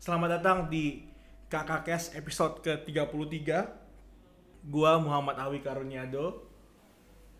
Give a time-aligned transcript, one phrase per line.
[0.00, 1.04] Selamat datang di
[1.52, 3.52] Kakak Kes episode ke-33.
[4.64, 6.48] Gua Muhammad Awi Karuniado.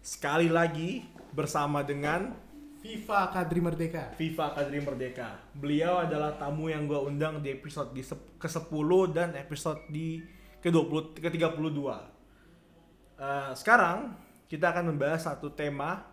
[0.04, 2.36] Sekali lagi bersama dengan
[2.84, 4.12] FIFA Kadri Merdeka.
[4.16, 5.40] Viva Kadri Merdeka.
[5.56, 10.20] Beliau adalah tamu yang gua undang di episode di sep- ke-10 dan episode di
[10.60, 11.80] ke-20 ke-32
[13.16, 14.16] Eh, Sekarang
[14.48, 16.04] kita akan membahas satu tema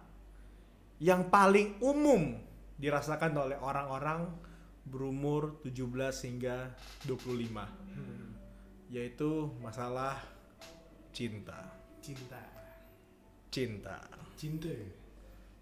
[0.99, 2.39] yang paling umum
[2.79, 4.46] dirasakan oleh orang-orang
[4.87, 6.71] berumur 17 hingga
[7.03, 10.15] 25 yaitu masalah
[11.11, 11.59] cinta.
[11.99, 12.39] Cinta.
[13.51, 13.97] cinta.
[14.39, 14.71] Cinta.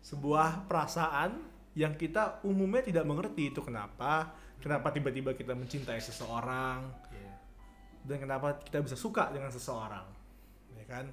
[0.05, 1.41] sebuah perasaan
[1.73, 4.37] yang kita umumnya tidak mengerti itu kenapa.
[4.61, 6.85] Kenapa tiba-tiba kita mencintai seseorang.
[7.11, 7.33] Iya.
[8.05, 10.05] dan kenapa kita bisa suka dengan seseorang.
[10.77, 11.09] Ya kan?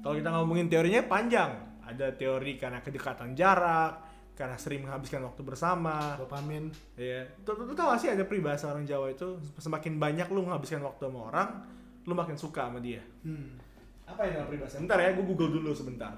[0.00, 1.52] Kalau kita ngomongin teorinya panjang.
[1.84, 4.03] Ada teori karena kedekatan jarak
[4.34, 6.18] karena sering menghabiskan waktu bersama.
[6.18, 6.74] Dopamin.
[6.98, 10.82] ya tuh, tuh, tau gak sih ada peribahasa orang Jawa itu semakin banyak lu menghabiskan
[10.82, 11.48] waktu sama orang
[12.04, 13.00] lu makin suka sama dia.
[13.24, 13.56] Hmm.
[14.04, 14.76] apa yang dalam peribahasa?
[14.84, 16.12] Bentar ya gue google dulu sebentar.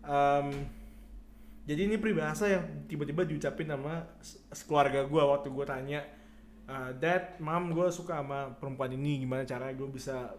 [0.00, 0.48] Em,
[1.68, 4.08] jadi ini peribahasa yang tiba-tiba diucapin sama
[4.56, 6.00] sekeluarga gue waktu gue tanya
[6.64, 10.32] "Eh, dad mam gue suka sama perempuan ini gimana caranya gue bisa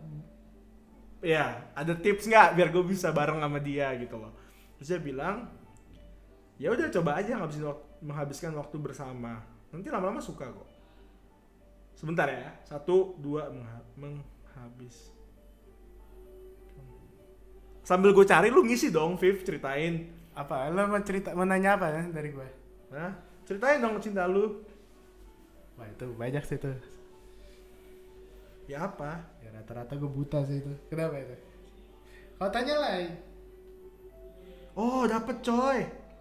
[1.21, 4.33] ya ada tips nggak biar gue bisa bareng sama dia gitu loh.
[4.81, 5.45] Terus dia bilang
[6.59, 9.33] ya udah coba aja menghabiskan waktu, menghabiskan waktu bersama
[9.71, 10.67] nanti lama-lama suka kok
[11.95, 15.15] sebentar ya satu dua mengha- menghabis
[17.81, 20.71] sambil gue cari lu ngisi dong Viv ceritain Apa?
[20.71, 22.47] Lo mau cerita mau nanya apa ya dari gue?
[22.95, 23.11] Hah?
[23.43, 24.61] ceritain dong cinta lu
[25.75, 26.71] Wah itu banyak sih itu.
[28.69, 30.71] ya apa Ya rata-rata gue buta sih itu.
[30.91, 31.35] Kenapa itu?
[32.39, 32.93] Kau tanya lah.
[34.79, 35.79] oh dapet coy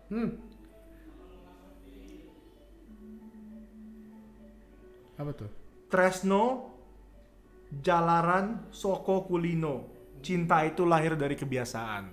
[0.08, 0.30] Hmm.
[5.18, 5.50] Apa tuh?
[5.88, 6.44] Tresno
[7.68, 12.04] Jalaran Soko Kulino cinta itu lahir dari kebiasaan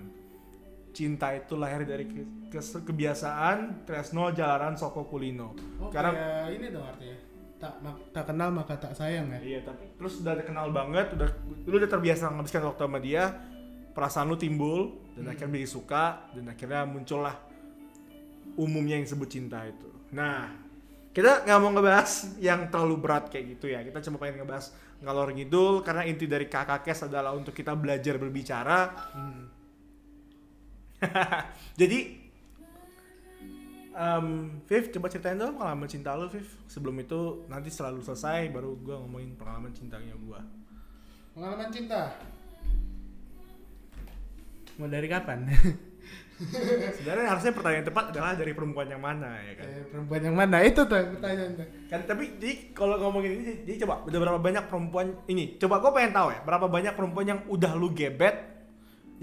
[0.92, 6.68] cinta itu lahir dari ke- kes- kebiasaan Tresno Jalaran Soko Kulino Oh, Karena- kayak ini
[6.72, 7.18] dong artinya.
[7.56, 9.40] Tak mak- tak kenal maka tak sayang ya.
[9.40, 11.30] Iya, tapi terus udah kenal banget, udah
[11.66, 13.24] lu udah terbiasa menghabiskan waktu sama dia,
[13.92, 16.04] perasaan lu timbul dan akhirnya jadi suka
[16.36, 17.36] dan akhirnya muncullah
[18.56, 19.90] umumnya yang disebut cinta itu.
[20.16, 20.52] Nah,
[21.16, 23.84] kita nggak mau ngebahas yang terlalu berat kayak gitu ya.
[23.84, 28.20] Kita cuma pengen ngebahas ngalor ngidul karena inti dari kakak kes adalah untuk kita belajar
[28.20, 28.80] berbicara.
[29.16, 29.44] Hmm.
[31.80, 32.26] Jadi
[33.96, 36.44] Um, Viv, coba ceritain dong pengalaman cinta lu, Viv.
[36.68, 40.44] Sebelum itu nanti selalu selesai, baru gua ngomongin pengalaman cintanya gua.
[41.32, 42.12] Pengalaman cinta.
[44.76, 45.48] Mau dari kapan?
[46.36, 49.66] Sebenarnya harusnya pertanyaan yang tepat adalah dari perempuan yang mana ya kan?
[49.72, 50.58] Eh, perempuan yang mana?
[50.62, 51.68] Itu tuh pertanyaan tuh.
[51.88, 55.56] Kan tapi jadi kalau ngomongin ini jadi coba udah berapa banyak perempuan ini?
[55.56, 58.36] Coba gue pengen tahu ya, berapa banyak perempuan yang udah lu gebet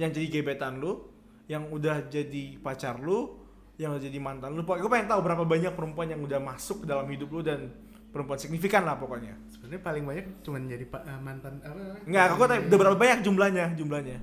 [0.01, 1.05] yang jadi gebetan lu,
[1.45, 3.45] yang udah jadi pacar lu,
[3.77, 4.65] yang udah jadi mantan lu.
[4.65, 7.69] Pokoknya gue pengen tahu berapa banyak perempuan yang udah masuk ke dalam hidup lu dan
[8.09, 9.37] perempuan signifikan lah pokoknya.
[9.53, 12.01] Sebenarnya paling banyak cuman jadi pa- eh, mantan apa?
[12.09, 14.19] Enggak, aku tanya udah berapa banyak jumlahnya, jumlahnya.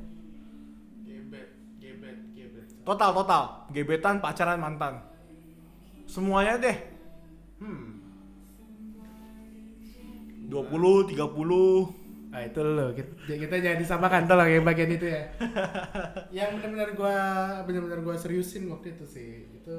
[2.90, 4.98] Total total, gebetan, pacaran, mantan.
[6.10, 6.74] Semuanya deh.
[7.62, 8.02] Hmm.
[10.50, 12.34] 20, 30.
[12.34, 13.14] Ah itu lo, kita,
[13.46, 15.22] kita jangan disamakan tolong yang bagian itu ya.
[16.42, 17.18] yang benar-benar gua
[17.66, 19.78] benar-benar gua seriusin waktu itu sih, itu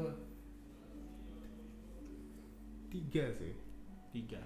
[2.95, 3.55] tiga sih.
[4.11, 4.43] tiga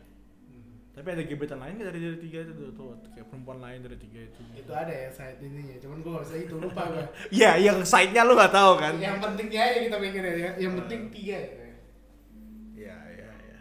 [0.94, 3.98] tapi ada gebetan lain nggak dari dari tiga itu tuh, tuh kayak perempuan lain dari
[3.98, 7.04] tiga itu Itu ada ya saat ininya, cuman gua gak bisa itu lupa gua.
[7.34, 8.94] Iya, yang side-nya lu nggak tahu kan?
[9.02, 11.50] yang pentingnya aja kita pikir ya, yang penting tiga ya.
[12.78, 13.58] Iya, iya, iya.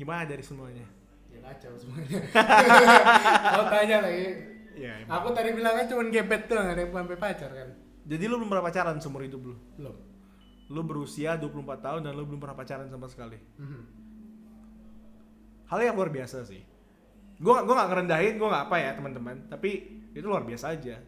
[0.00, 0.86] Gimana dari semuanya?
[1.28, 2.18] Ya kacau semuanya.
[3.60, 4.26] Kau tanya lagi.
[4.80, 4.92] Iya.
[5.04, 5.12] emang.
[5.20, 7.68] Aku tadi bilangnya cuman gebet tuh, gak ada yang sampai pacar kan.
[8.08, 9.54] Jadi lu belum pernah pacaran seumur hidup lu?
[9.76, 9.96] Belum.
[10.72, 13.36] Lu berusia 24 tahun dan lu belum pernah pacaran sama sekali.
[13.60, 13.99] Mhm.
[15.70, 16.60] Hal yang luar biasa sih.
[17.38, 19.36] Gua gua nggak ngerendahin, gua nggak apa ya teman-teman.
[19.46, 19.70] Tapi
[20.10, 20.98] itu luar biasa aja.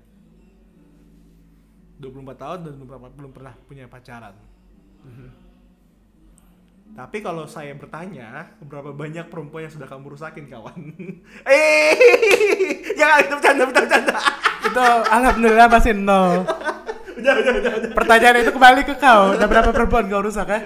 [1.99, 4.35] 24 tahun dan belum pernah, belum pernah punya pacaran.
[5.03, 5.29] Mhm.
[6.93, 10.77] Tapi kalau saya bertanya, berapa banyak perempuan yang sudah kamu rusakin kawan?
[11.49, 11.97] eh,
[12.99, 14.21] jangan itu bercanda, bercanda, bercanda.
[14.63, 16.45] itu alhamdulillah masih nol.
[17.17, 17.91] udah, udah, udah, udah.
[17.97, 19.23] Pertanyaan itu kembali ke kau.
[19.33, 20.61] Udah berapa perempuan kau rusak ya?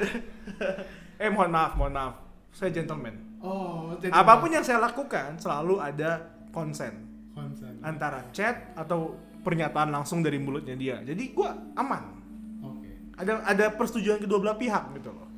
[1.16, 2.14] Eh, mohon maaf, mohon maaf.
[2.50, 3.25] Saya gentleman.
[3.38, 7.76] Oh, Apa pun yang saya lakukan selalu ada konsen konsen.
[7.80, 10.96] antara chat atau pernyataan langsung dari mulutnya dia.
[11.00, 12.16] Jadi gua aman.
[12.64, 12.90] Oke.
[13.14, 15.28] Ada ada persetujuan kedua belah pihak gitu loh.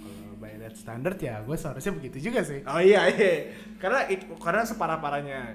[0.00, 3.52] Kalau bayar standar standar ya gue seharusnya begitu juga sih Oh iya iya.
[3.76, 5.54] Karena itu karena separah parahnya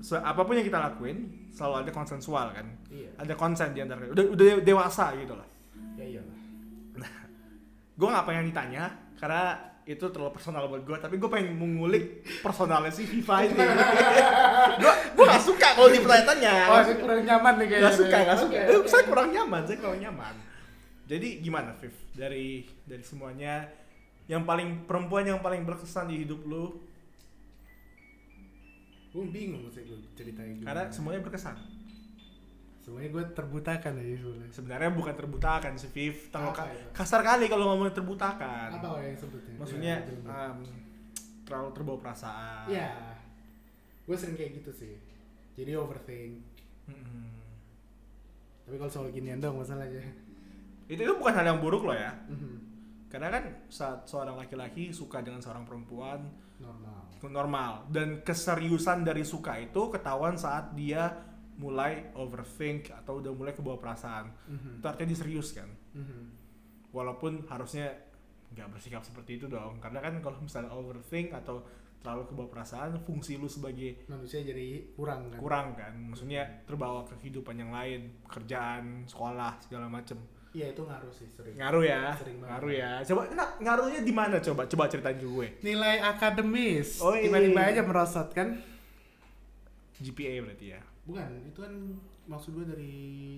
[0.00, 2.66] se apa pun yang kita lakuin selalu ada konsensual kan.
[2.88, 5.48] iya Ada konsen di antara udah udah dewasa gitu lah.
[5.94, 6.38] ya iyalah
[7.94, 8.84] Gue nggak pengen ditanya
[9.14, 13.52] karena itu terlalu personal buat gue tapi gue pengen mengulik personalnya si Viva ini
[14.80, 18.38] gue gue gak suka kalau ditanya-tanya oh ini kurang nyaman nih kayaknya Gak suka, gak
[18.40, 18.58] suka.
[18.64, 18.88] Eh, oke.
[18.88, 20.34] Saya kurang nyaman, saya kurang nyaman.
[21.04, 21.92] Jadi gimana, Viv?
[22.16, 23.68] Dari dari semuanya,
[24.24, 26.80] yang paling perempuan yang paling berkesan di hidup lu,
[29.12, 31.60] gue bingung sih gue ceritain karena semuanya berkesan.
[32.84, 36.28] Semuanya gue terbutakan aja sebenarnya Sebenarnya bukan terbutakan sih, Viv.
[36.28, 36.86] Terlalu Apa ka- itu?
[36.92, 38.68] kasar kali kalau ngomong terbutakan.
[38.70, 40.12] apa yang sebutnya Maksudnya Ya,
[40.44, 40.58] um,
[41.42, 42.68] terlalu terbawa perasaan.
[42.68, 42.92] Iya,
[44.04, 44.94] gue sering kayak gitu sih.
[45.54, 46.44] Jadi overthink.
[46.84, 47.24] Mm-mm.
[48.62, 50.04] Tapi kalau soal ginian dong masalahnya.
[50.84, 52.12] Itu itu bukan hal yang buruk loh ya.
[52.26, 52.56] Mhm.
[53.08, 56.20] Karena kan saat seorang laki-laki suka dengan seorang perempuan,
[56.54, 57.00] Normal.
[57.24, 61.08] normal dan keseriusan dari suka itu ketahuan saat dia
[61.56, 64.78] mulai overthink atau udah mulai kebawa perasaan Mhm.
[64.78, 66.22] itu artinya dia serius kan Mhm.
[66.90, 67.94] walaupun harusnya
[68.50, 71.62] nggak bersikap seperti itu dong karena kan kalau misalnya overthink atau
[71.98, 75.38] terlalu kebawa perasaan fungsi lu sebagai Manusia jadi kurang kan.
[75.38, 80.18] kurang kan maksudnya terbawa ke kehidupan yang lain pekerjaan sekolah segala macem
[80.52, 81.54] Iya itu ngaruh sih sering.
[81.56, 82.50] ngaruh ya Sering banget.
[82.52, 87.00] ngaruh ya coba nah, ngaruhnya di mana coba coba ceritain gue Nilai akademis.
[87.00, 87.26] Oh, iya.
[87.26, 88.54] Tiba-tiba aja merosot kan.
[89.96, 91.72] GPA berarti ya Bukan, itu kan
[92.24, 92.92] maksud gue dari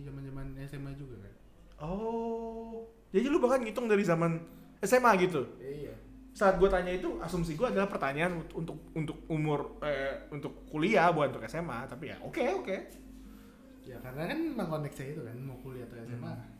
[0.07, 1.35] zaman-zaman SMA juga kan.
[1.83, 4.39] Oh, jadi lu bahkan ngitung dari zaman
[4.81, 5.45] SMA gitu.
[5.61, 5.95] Iya.
[6.37, 11.37] Saat gue tanya itu, asumsi gue adalah pertanyaan untuk untuk umur eh, untuk kuliah bukan
[11.37, 12.77] untuk SMA, tapi ya oke oke.
[13.87, 16.33] Ya karena kan memang konteksnya itu kan mau kuliah atau SMA.
[16.33, 16.56] Hmm.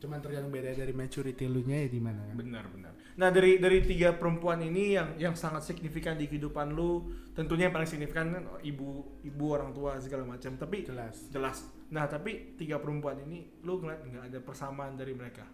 [0.00, 2.36] Cuman tergantung beda dari maturity lu nya ya di mana kan.
[2.40, 2.92] Benar benar.
[3.20, 7.74] Nah dari dari tiga perempuan ini yang yang sangat signifikan di kehidupan lu, tentunya yang
[7.76, 10.56] paling signifikan kan ibu ibu orang tua segala macam.
[10.56, 11.28] Tapi Jelas.
[11.28, 11.68] jelas.
[11.92, 15.44] Nah tapi tiga perempuan ini lu ngeliat nggak ada persamaan dari mereka?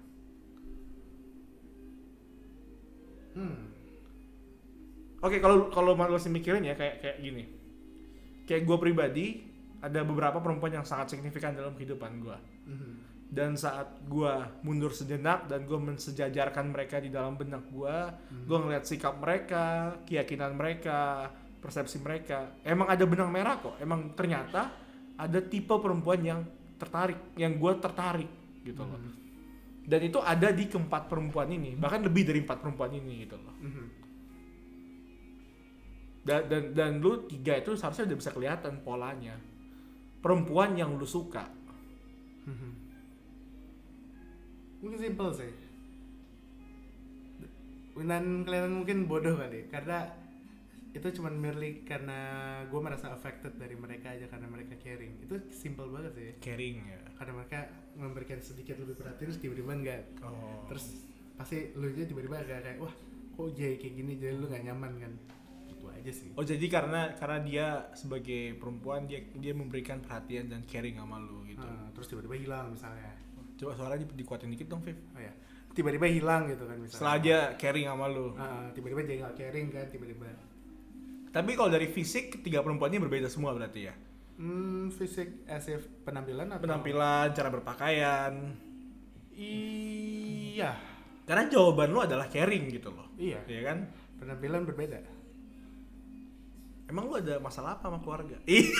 [3.34, 3.74] Hmm.
[5.20, 7.44] Oke, kalau kalau masih mikirin ya kayak kayak gini.
[8.46, 9.26] Kayak gue pribadi
[9.82, 12.38] ada beberapa perempuan yang sangat signifikan dalam kehidupan gue.
[12.70, 13.15] Mhm.
[13.26, 17.96] Dan saat gue mundur sejenak dan gue mensejajarkan mereka di dalam benak gue,
[18.46, 22.54] gue ngeliat sikap mereka, keyakinan mereka, persepsi mereka.
[22.62, 23.76] Emang ada benang merah kok.
[23.82, 24.70] Emang ternyata
[25.18, 26.40] ada tipe perempuan yang
[26.78, 28.30] tertarik, yang gue tertarik
[28.62, 29.00] gitu loh.
[29.00, 29.12] Mhm.
[29.86, 33.54] Dan itu ada di keempat perempuan ini, bahkan lebih dari empat perempuan ini gitu loh.
[33.58, 33.86] Mhm.
[36.26, 39.38] dan dan dan lu tiga itu seharusnya udah bisa kelihatan polanya
[40.18, 41.46] perempuan yang lu suka
[42.46, 42.70] Mhm.
[44.84, 45.52] Mungkin simple sih.
[47.96, 50.04] Dan kelihatan mungkin bodoh kali, karena
[50.92, 52.16] itu cuma merely karena
[52.68, 55.20] gue merasa affected dari mereka aja karena mereka caring.
[55.24, 56.28] Itu simple banget sih.
[56.40, 60.02] caring ya Karena mereka memberikan sedikit lebih perhatian terus tiba-tiba enggak.
[60.24, 61.04] oh Terus
[61.36, 62.94] pasti lu nya tiba-tiba agak kayak wah
[63.36, 65.12] kok jadi kayak gini jadi lu nggak nyaman kan.
[65.68, 66.28] Itu aja sih.
[66.32, 71.44] oh jadi karena karena dia sebagai perempuan dia dia memberikan perhatian dan caring sama lu
[71.44, 73.15] gitu Ah, terus tiba-tiba hilang misalnya.
[73.56, 75.32] Coba suaranya di- dikuatin dikit dong Viv Oh ya.
[75.72, 76.94] Tiba-tiba hilang gitu kan misalnya.
[76.94, 80.24] setelah dia caring sama lu Ah, tiba-tiba jadi nggak caring kan tiba-tiba
[81.28, 83.94] tapi kalau dari fisik tiga perempuan ini berbeda semua berarti ya
[84.36, 88.32] Hmm, fisik as if penampilan atau penampilan cara berpakaian
[89.32, 90.72] Iya.
[91.24, 93.40] karena jawaban lu adalah caring gitu loh Iya.
[93.44, 93.78] Iya kan
[94.16, 94.96] Penampilan berbeda.
[96.86, 98.36] Emang lu ada masalah apa sama keluarga?
[98.46, 98.70] Iya.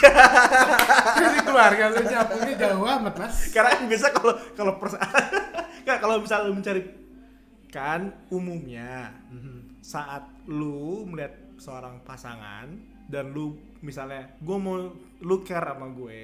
[1.16, 3.36] Jadi keluarga lu nyapunya jauh amat, Mas.
[3.50, 5.00] karena kan biasa kalau kalau pers-
[5.86, 6.82] Nggak, kalau misalnya lu mencari
[7.66, 9.12] kan umumnya
[9.78, 12.66] saat lu melihat seorang pasangan
[13.06, 16.20] dan lu misalnya gue mau lu care sama gue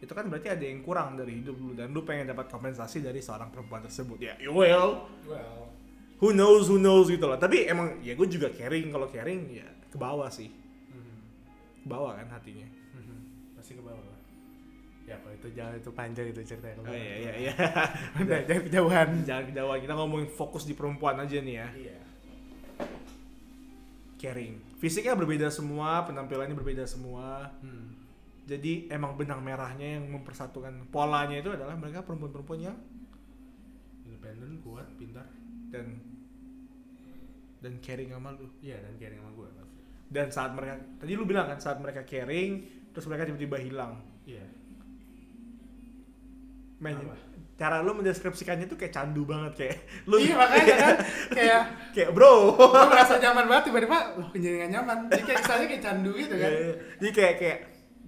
[0.00, 3.20] itu kan berarti ada yang kurang dari hidup lu dan lu pengen dapat kompensasi dari
[3.20, 4.16] seorang perempuan tersebut.
[4.18, 5.04] Ya you will.
[5.28, 5.68] Well,
[6.18, 7.36] who knows who knows gitu loh.
[7.36, 8.88] Tapi emang ya gue juga caring.
[8.88, 10.48] Kalau caring ya ke bawah sih
[11.90, 12.68] bawah kan hatinya
[13.52, 14.16] pasti ke bawah.
[15.02, 16.78] Ya, kalau itu jauh itu panjang itu ceritanya.
[16.80, 17.54] oh iya iya iya
[18.22, 19.08] Udah, jangan kejauhan.
[19.20, 21.98] jangan kejauhan kita ngomongin fokus di perempuan aja nih ya Iya.
[24.16, 27.96] caring fisiknya berbeda semua penampilannya berbeda semua Hmm.
[28.44, 32.78] jadi emang benang merahnya yang mempersatukan polanya itu adalah mereka perempuan-perempuan yang
[34.02, 35.24] Independen, kuat, pintar.
[35.68, 35.96] dan
[37.58, 39.79] dan caring sama lu Iya, dan caring sama gue pasti.
[40.10, 44.02] Dan saat mereka tadi lu bilang kan saat mereka caring terus mereka tiba-tiba hilang.
[44.26, 44.44] Iya.
[46.82, 47.30] men Apa?
[47.60, 49.76] cara lu mendeskripsikannya tuh kayak candu banget kayak
[50.10, 50.96] lu iya makanya kan
[51.30, 51.62] kayak
[51.94, 52.56] kayak bro.
[52.58, 54.98] Gue merasa nyaman banget tiba-tiba loh jadi gak nyaman.
[55.12, 56.50] Jadi kayak misalnya kayak candu gitu kan.
[56.50, 56.74] Iya, iya.
[56.98, 57.58] jadi kayak kayak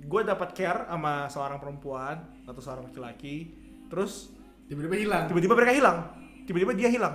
[0.02, 3.54] gue dapat care sama seorang perempuan atau seorang laki-laki
[3.86, 4.34] terus
[4.66, 5.24] tiba-tiba hilang.
[5.30, 5.98] tiba-tiba mereka hilang.
[6.42, 7.14] Tiba-tiba dia hilang.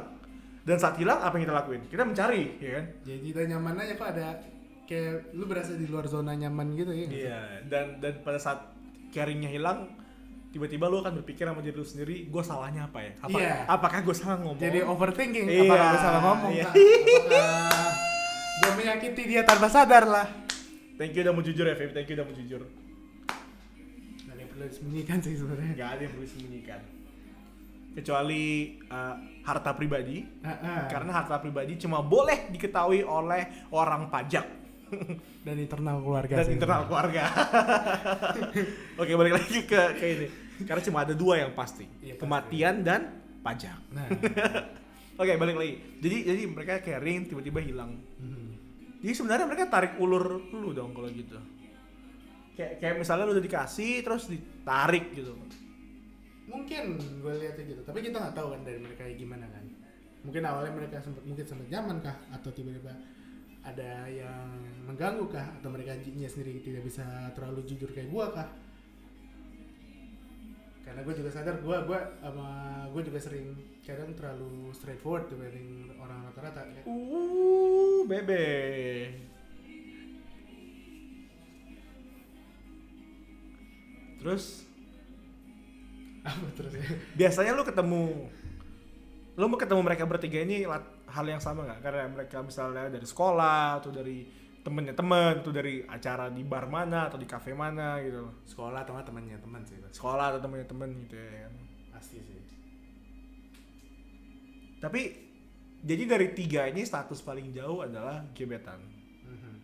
[0.64, 1.82] Dan saat hilang apa yang kita lakuin?
[1.90, 2.86] Kita mencari ya kan?
[3.02, 4.28] Jadi kita nyaman aja kok ada
[4.88, 7.08] kayak lu berasa di luar zona nyaman gitu ya.
[7.12, 8.72] Iya dan dan pada saat
[9.12, 9.92] caringnya hilang
[10.48, 13.12] tiba-tiba lu akan berpikir sama diri lu sendiri gue salahnya apa ya?
[13.20, 13.56] Apa, Iya.
[13.68, 14.58] apakah gue salah ngomong?
[14.58, 16.72] Jadi overthinking Iya, apakah gue salah ngomong kah?
[16.72, 17.92] apakah
[18.58, 20.28] gue menyakiti dia tanpa sadar lah.
[20.98, 21.92] Thank you udah mau jujur ya Feb.
[21.94, 22.62] Thank you udah mau jujur.
[24.26, 25.72] Gak ada yang perlu disembunyikan sih sebenarnya.
[25.78, 26.80] Nggak ada yang perlu disembunyikan.
[27.94, 28.44] Kecuali
[28.90, 29.16] uh,
[29.46, 30.18] harta pribadi.
[30.42, 30.82] Ah, ah.
[30.90, 34.67] karena harta pribadi cuma boleh diketahui oleh orang pajak
[35.46, 37.24] dan internal keluarga dan sih internal keluarga.
[39.02, 40.28] Oke balik lagi ke ke ini
[40.66, 42.22] karena cuma ada dua yang pasti Iya, pasti.
[42.22, 43.02] kematian dan
[43.42, 43.80] pajak.
[43.94, 44.08] nah
[45.22, 45.74] Oke balik lagi.
[45.98, 47.98] Jadi jadi mereka caring tiba-tiba hilang.
[48.22, 48.50] hmm.
[49.02, 51.38] Jadi sebenarnya mereka tarik ulur lu dong kalau gitu.
[52.54, 55.34] Kayak kayak misalnya lu udah dikasih terus ditarik gitu.
[56.48, 59.68] mungkin gue lihatnya gitu tapi kita nggak tahu kan dari mereka gimana kan
[60.24, 62.96] mungkin awalnya mereka sempat mungkin sempat nyaman kah atau tiba-tiba
[63.68, 64.48] ada yang
[64.88, 67.04] mengganggu kah atau mereka nya sendiri tidak bisa
[67.36, 68.48] terlalu jujur kayak gua kah
[70.88, 72.48] karena gue juga sadar gua gua sama
[72.96, 73.52] gue juga sering
[73.84, 76.84] kadang terlalu straightforward dibanding orang rata-rata kan.
[76.88, 78.48] Uh, bebe.
[84.20, 84.68] Terus
[86.28, 86.84] apa terus ya
[87.16, 88.28] biasanya lu ketemu
[89.40, 90.68] lu mau ketemu mereka bertiga ini
[91.08, 91.80] hal yang sama nggak?
[91.80, 94.28] Karena mereka misalnya dari sekolah atau dari
[94.68, 99.00] temennya temen atau dari acara di bar mana atau di kafe mana gitu sekolah atau
[99.00, 99.96] temannya teman sih pasti.
[99.96, 101.54] sekolah atau temennya temen gitu ya kan.
[101.96, 102.42] pasti sih.
[104.84, 105.02] Tapi
[105.88, 108.84] jadi dari tiga ini status paling jauh adalah gebetan.
[109.28, 109.56] Mhm.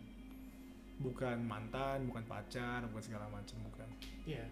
[1.04, 3.88] bukan mantan bukan pacar bukan segala macam bukan.
[4.24, 4.48] Iya.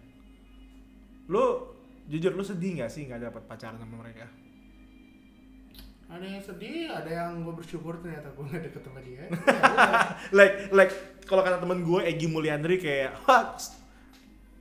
[1.33, 1.73] Lu
[2.05, 4.29] jujur lu sedih nggak sih nggak dapat pacaran sama mereka
[6.13, 9.25] ada yang sedih ada yang gue bersyukur ternyata gue nggak deket sama dia.
[10.37, 10.93] Like like
[11.23, 13.17] kalau kata temen gue Egi Mulyandri kayak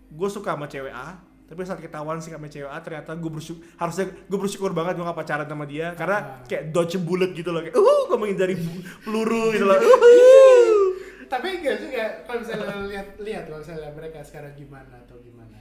[0.08, 3.60] gue suka sama cewek A tapi saat ketahuan sih sama cewek A ternyata gue bersyukur
[3.76, 6.24] harusnya gue bersyukur banget gue gak pacaran sama dia karena Ah.
[6.42, 8.56] kayak dodge bullet gitu loh kayak uh gue menghindari
[9.02, 9.76] peluru gitu loh.
[9.92, 10.92] Uh,
[11.28, 15.56] tapi enggak juga kalau misalnya lihat lihat kalau misalnya mereka sekarang gimana atau gimana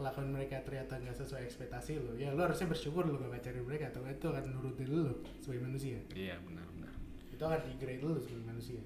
[0.00, 3.92] kelakuan mereka ternyata nggak sesuai ekspektasi lo ya lo harusnya bersyukur lo gak pacarin mereka
[3.92, 6.00] atau itu akan nurutin lo sebagai manusia.
[6.16, 6.92] Iya benar benar.
[7.28, 8.80] Itu akan degrade lo sebagai manusia.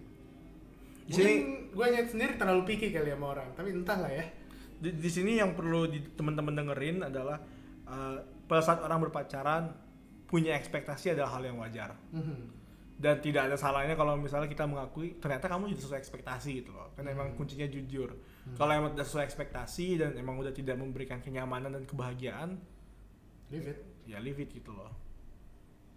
[1.07, 1.39] Di sini- mungkin
[1.71, 4.27] gue nyet sendiri terlalu picky kali sama orang tapi entahlah ya.
[4.75, 7.39] Di, di sini yang perlu di, teman-teman dengerin adalah
[7.87, 8.19] uh,
[8.51, 9.71] pada saat orang berpacaran
[10.27, 11.95] punya ekspektasi adalah hal yang wajar.
[12.11, 12.67] Mhm.
[12.95, 16.95] dan tidak ada salahnya kalau misalnya kita mengakui ternyata kamu tidak sesuai ekspektasi gitu loh.
[16.95, 18.15] Kan emang kuncinya jujur
[18.53, 22.61] kalau emang tidak sesuai ekspektasi dan emang udah tidak memberikan kenyamanan dan kebahagiaan
[23.49, 23.79] leave it.
[24.05, 24.93] ya leave it gitu loh.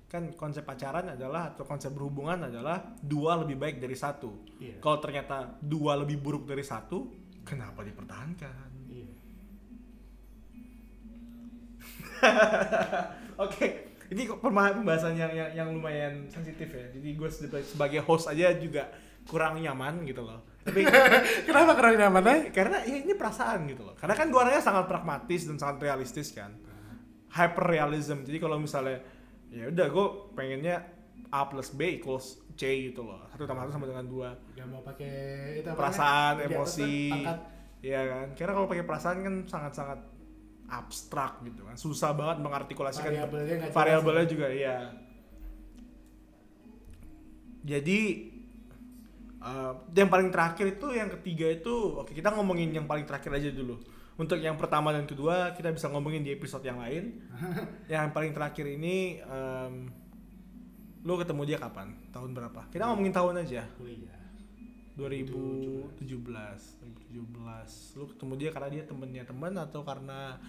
[0.07, 4.47] Kan konsep pacaran adalah atau konsep berhubungan adalah dua lebih baik dari satu.
[4.63, 4.79] Iya.
[4.79, 7.11] Kalau ternyata dua lebih buruk dari satu
[7.43, 8.69] kenapa dipertahankan?
[8.87, 9.11] Iya.
[13.45, 13.67] Oke,
[14.07, 16.87] ini kok pembahasan yang, yang yang lumayan sensitif ya.
[16.95, 18.87] Jadi gue sebagai host aja juga
[19.27, 20.39] kurang nyaman gitu loh.
[20.67, 20.81] Tapi
[21.47, 23.95] kenapa keren nyaman aja karena ya ini perasaan gitu loh.
[23.95, 26.51] Karena kan gue orangnya sangat pragmatis dan sangat realistis kan.
[27.31, 28.27] Hyper realism.
[28.27, 28.99] Jadi kalau misalnya
[29.47, 30.05] ya udah gue
[30.35, 30.75] pengennya
[31.31, 33.23] A plus B equals C gitu loh.
[33.31, 34.29] Satu tambah satu sama dengan dua.
[34.55, 35.11] nggak mau pakai
[35.63, 36.51] itu apa Perasaan, namanya?
[36.51, 36.95] Emosi.
[37.79, 38.27] Iya kan.
[38.35, 39.99] Karena kalau pakai perasaan kan sangat-sangat
[40.67, 41.75] abstrak gitu kan.
[41.79, 44.31] Susah banget mengartikulasikan variabelnya variabelnya ya.
[44.31, 44.77] juga iya
[47.67, 47.99] jadi
[49.41, 53.49] eh, yang paling terakhir itu yang ketiga itu oke kita ngomongin yang paling terakhir aja
[53.53, 53.77] dulu.
[54.17, 57.21] Untuk yang pertama dan kedua kita bisa ngomongin di episode yang lain.
[57.93, 59.93] Yang paling terakhir ini em,
[61.05, 61.93] lu ketemu dia kapan?
[62.09, 62.65] Tahun berapa?
[62.73, 63.61] Kita ngomongin tahun aja.
[63.77, 64.17] Kuliah.
[64.97, 70.41] 2017 2017 lu ketemu dia karena dia temennya teman atau karena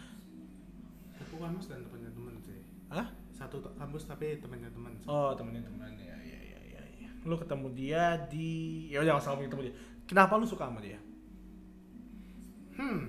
[1.20, 2.64] satu kampus dan temannya teman sih?
[2.88, 3.12] Hah?
[3.38, 4.92] satu kampus tapi temannya teman.
[5.06, 6.17] Oh temennya teman ya.
[7.28, 8.50] Lu ketemu dia di
[8.88, 9.76] ya udah ngomongin ketemu dia.
[10.08, 10.96] Kenapa lu suka sama dia?
[12.78, 13.02] hmm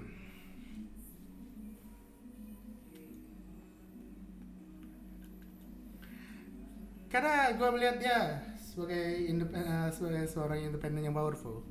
[7.10, 8.20] karena gue melihat dia
[8.62, 11.66] sebagai independen eh, sebagai seorang independen yang powerful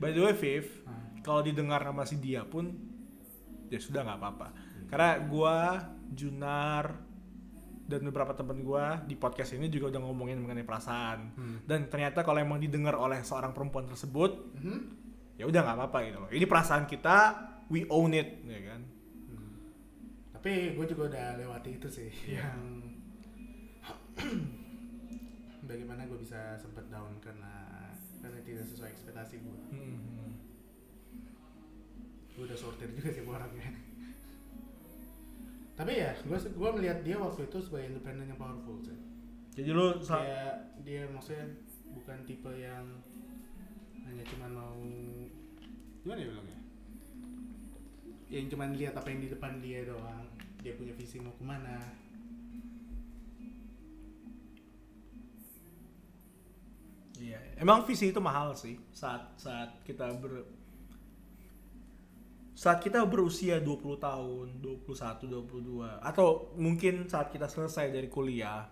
[0.00, 0.96] By the way, Viv, Ah.
[1.20, 2.72] kalau didengar sama si dia pun
[3.68, 4.48] ya sudah nggak apa-apa.
[4.88, 5.56] Karena gua
[6.08, 7.04] Junar
[7.90, 11.56] dan beberapa temen gue di podcast ini juga udah ngomongin mengenai perasaan Hmm.
[11.66, 14.80] dan ternyata kalau emang didengar oleh seorang perempuan tersebut Mhm.
[15.34, 17.16] ya udah nggak apa-apa gitu loh ini perasaan kita
[17.66, 18.80] we own it ya kan
[19.26, 19.52] Hmm.
[20.30, 22.46] Tapi gue juga udah lewati itu sih Iya.
[22.46, 22.62] yang
[25.62, 27.52] bagaimana gue bisa sempet down karena
[28.20, 29.60] karena tidak sesuai ekspektasi gue.
[29.70, 30.36] Hmm.
[32.30, 33.70] Gue udah sortir juga sih orangnya.
[35.80, 39.00] Tapi ya, gue gue melihat dia waktu itu sebagai independen yang powerful sih.
[39.56, 41.56] jadi lu Dia dia maksudnya
[41.96, 42.84] bukan tipe yang
[44.04, 44.76] hanya cuma mau
[46.04, 46.60] gimana ya bilangnya?
[48.28, 50.28] Yang cuma lihat apa yang di depan dia doang.
[50.60, 51.80] Dia punya visi mau ke mana.
[57.16, 60.44] Iya, emang visi itu mahal sih saat saat kita ber
[62.60, 68.68] saat kita berusia 20 tahun, 21, 22 atau mungkin saat kita selesai dari kuliah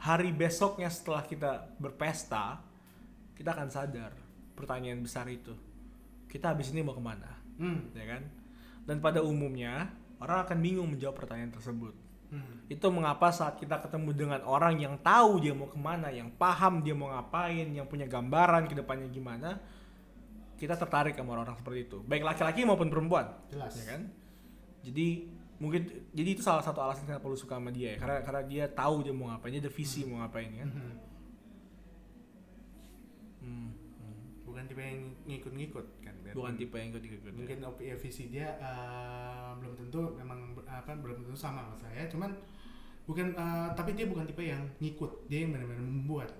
[0.00, 2.64] hari besoknya setelah kita berpesta
[3.36, 4.16] kita akan sadar
[4.56, 5.52] pertanyaan besar itu
[6.24, 7.92] kita habis ini mau ke mana Hmm.
[7.94, 8.22] ya kan
[8.88, 9.92] dan pada umumnya
[10.24, 11.92] orang akan bingung menjawab pertanyaan tersebut
[12.32, 12.64] Hmm.
[12.66, 16.82] itu mengapa saat kita ketemu dengan orang yang tahu dia mau ke mana, yang paham
[16.82, 19.62] dia mau ngapain, yang punya gambaran ke depannya gimana,
[20.64, 21.98] kita tertarik sama orang-orang seperti itu.
[22.02, 23.72] Baik laki-laki maupun perempuan, Jelas.
[23.74, 24.00] ya kan?
[24.80, 25.08] Jadi
[25.54, 28.64] mungkin jadi itu salah satu alasan kenapa lu suka sama dia ya, karena karena dia
[28.66, 30.68] tahu dia mau ngapain, dia ada visi mau ngapain kan.
[30.68, 30.92] Mhm.
[33.40, 33.68] Hmm.
[34.44, 36.14] Bukan tipe yang ngikut-ngikut kan.
[36.22, 37.32] biar- Bukan tipe yang ikut-ikut.
[37.34, 42.06] mungkin op- ya, visi dia eh, belum tentu memang apa belum tentu sama sama saya
[42.06, 42.30] cuman
[43.04, 46.30] bukan eh, tapi dia bukan tipe yang ngikut dia yang benar-benar membuat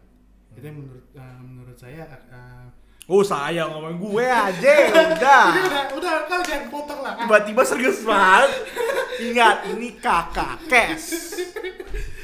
[0.51, 2.67] itu yang menurut eh, menurut saya eh,
[3.05, 4.73] Oh saya ngomong gue aja
[5.13, 5.45] udah.
[5.53, 8.51] ini udah udah kau jangan potong lah Tiba-tiba serius banget.
[9.21, 11.05] Ingat, ini kakak kes.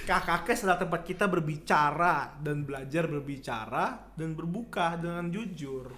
[0.08, 5.92] Kakak kes adalah tempat kita berbicara dan belajar berbicara dan berbuka dengan jujur.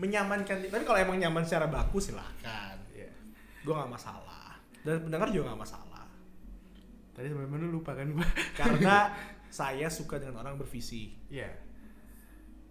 [0.00, 0.64] Menyamankan.
[0.64, 2.80] Tapi kalau emang nyaman secara baku silahkan.
[2.96, 3.12] Iya.
[3.60, 4.56] Gue nggak masalah.
[4.80, 5.90] Dan pendengar juga nggak masalah.
[7.12, 8.24] tadi mana lupa kan gua
[8.56, 9.12] Karena
[9.52, 11.12] saya suka dengan orang bervisi.
[11.28, 11.52] Iya.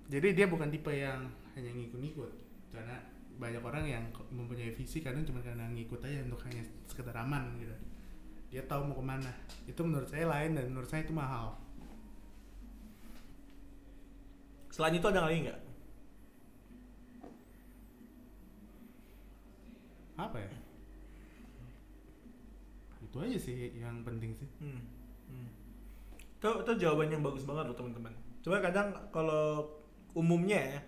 [0.09, 2.31] Jadi dia bukan tipe yang hanya ngikut-ngikut
[2.71, 2.97] karena
[3.41, 7.75] banyak orang yang mempunyai visi kadang cuma karena ngikut aja untuk hanya sekedar aman gitu.
[8.51, 9.31] Dia tahu mau ke mana.
[9.65, 11.55] Itu menurut saya lain dan menurut saya itu mahal.
[14.69, 15.59] Selain itu ada lagi nggak?
[20.19, 20.51] Apa ya?
[23.01, 24.49] Itu aja sih yang penting sih.
[24.59, 24.83] Hmm.
[25.31, 25.49] Hmm.
[26.37, 28.13] Itu, itu jawaban yang bagus banget loh teman-teman.
[28.43, 29.65] Coba kadang kalau
[30.11, 30.79] umumnya ya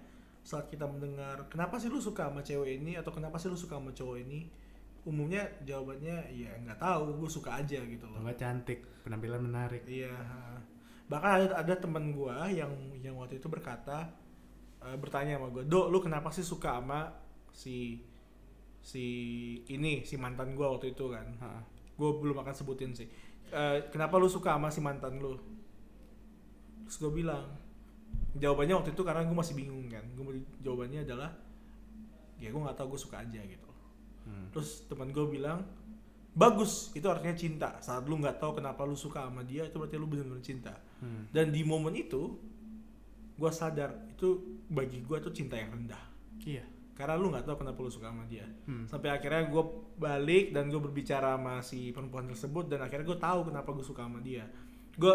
[0.44, 3.80] saat kita mendengar kenapa sih lu suka sama cewek ini atau kenapa sih lu suka
[3.80, 4.52] sama cowok ini,
[5.08, 8.20] umumnya jawabannya ya nggak tahu, gue suka aja gitu loh.
[8.24, 9.84] Enggak cantik, penampilan menarik.
[9.88, 10.14] Iya.
[11.08, 14.12] Bahkan ada ada teman gua yang yang waktu itu berkata
[14.84, 17.12] eh, bertanya sama gue, "Do, lu kenapa sih suka sama
[17.56, 18.04] si
[18.84, 19.06] si
[19.72, 21.28] ini, si mantan gua waktu itu kan?"
[21.94, 23.06] Gue belum akan sebutin sih
[23.54, 25.38] Eh, kenapa lu suka sama si mantan lu
[26.84, 27.54] terus gue bilang
[28.36, 30.24] jawabannya waktu itu karena gue masih bingung kan gue
[30.60, 31.30] jawabannya adalah
[32.36, 33.70] ya gue nggak tahu gue suka aja gitu
[34.24, 34.48] Hmm.
[34.50, 35.68] terus teman gue bilang
[36.32, 40.00] bagus itu artinya cinta saat lu nggak tahu kenapa lu suka sama dia itu berarti
[40.00, 41.28] lu benar-benar cinta Hmm.
[41.30, 42.40] dan di momen itu
[43.34, 46.00] gue sadar itu bagi gue tuh cinta yang rendah
[46.40, 46.64] Iya.
[46.94, 48.88] karena lu nggak tahu kenapa lu suka sama dia Hmm.
[48.88, 53.40] sampai akhirnya gue balik dan gue berbicara sama si perempuan tersebut dan akhirnya gue tahu
[53.46, 54.48] kenapa gue suka sama dia
[54.96, 55.14] gue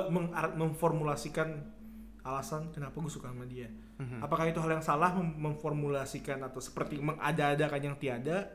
[0.53, 1.49] memformulasikan
[2.29, 3.69] alasan kenapa gue suka sama dia.
[3.99, 4.21] Mhm.
[4.21, 8.47] apakah itu hal yang salah mem- memformulasikan atau seperti mengada-adakan yang tiada?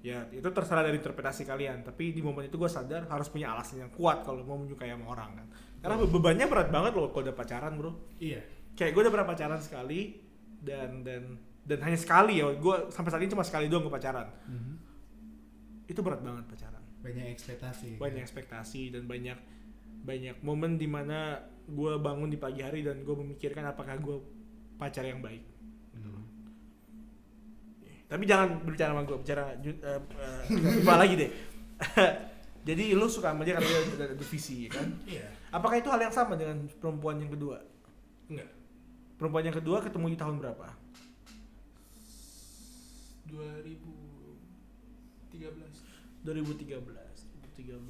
[0.00, 1.80] Ya itu terserah dari interpretasi kalian.
[1.80, 5.06] Tapi di momen itu gue sadar harus punya alasan yang kuat kalau mau menyukai sama
[5.08, 5.46] orang kan.
[5.78, 7.92] Karena be- bebannya berat banget loh kalau udah pacaran bro.
[8.18, 8.40] Iya.
[8.70, 10.16] kayak gue udah pernah pacaran sekali
[10.58, 12.48] dan dan dan hanya sekali ya.
[12.54, 14.28] Gue sampai saat ini cuma sekali doang gue pacaran.
[14.46, 14.74] Mhm.
[15.86, 16.82] itu berat banget pacaran.
[17.00, 17.98] Banyak ekspektasi.
[17.98, 19.36] banyak ekspektasi dan banyak
[20.00, 24.18] banyak momen di mana gue bangun di pagi hari dan gue memikirkan apakah gue
[24.76, 25.46] pacar yang baik.
[28.10, 30.02] Tapi jangan berbicara sama gue bicara eh,
[30.50, 31.30] Viva lagi deh.
[32.68, 34.88] Jadi lu suka sama dia karena dia ada, ada visi ya kan?
[35.08, 35.24] Iya.
[35.48, 37.62] apakah itu hal yang sama dengan perempuan yang kedua?
[38.28, 38.50] Enggak.
[39.16, 40.66] perempuan yang kedua ketemu di tahun berapa?
[43.30, 45.90] 2013.
[46.20, 46.84] 2013
[47.56, 47.80] 2013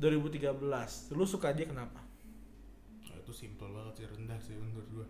[0.00, 1.99] 2013 lu suka dia kenapa
[3.30, 5.06] Itu simpel banget sih rendah sih menurut gua.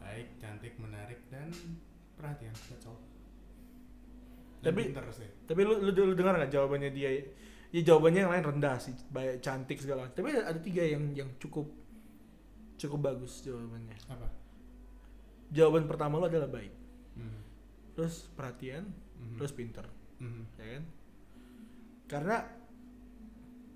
[0.00, 1.52] Baik, cantik, menarik dan
[2.16, 2.56] perhatian.
[2.72, 2.96] That's all.
[4.64, 5.28] Tapi- pinter sih.
[5.44, 7.12] Tapi lu lu, lu dengar nggak jawabannya dia?
[7.76, 10.08] Ya jawabannya yang lain rendah sih, baik cantik segala.
[10.08, 11.68] Tapi ada, ada tiga yang yang cukup
[12.80, 14.00] cukup bagus jawabannya.
[14.08, 14.32] Apa?
[15.52, 16.72] Jawaban pertama lu adalah baik,
[17.20, 17.40] Mhm.
[17.92, 18.88] terus perhatian,
[19.20, 19.36] Mhm.
[19.36, 19.84] terus pinter,
[20.24, 20.42] Mhm.
[20.56, 20.84] ya kan?
[22.08, 22.36] Karena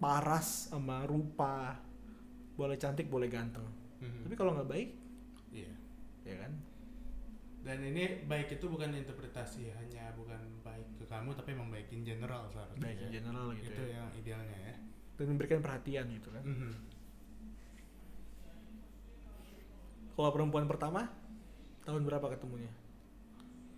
[0.01, 1.77] paras sama rupa
[2.61, 3.64] boleh cantik boleh ganteng,
[3.99, 4.29] Mhm.
[4.29, 4.88] tapi kalau nggak baik,
[5.49, 5.73] Iya.
[6.23, 6.53] ya kan?
[7.61, 12.01] Dan ini baik itu bukan interpretasi hanya bukan baik ke kamu tapi emang baik in
[12.03, 12.81] general seharusnya.
[12.81, 13.12] Baik in ya.
[13.20, 13.96] general gitu Itu ya.
[13.96, 14.75] yang idealnya ya.
[15.16, 16.40] Dan memberikan perhatian gitu kan.
[16.40, 16.73] Mhm.
[20.11, 21.09] Kalau perempuan pertama
[21.85, 22.73] tahun berapa ketemunya?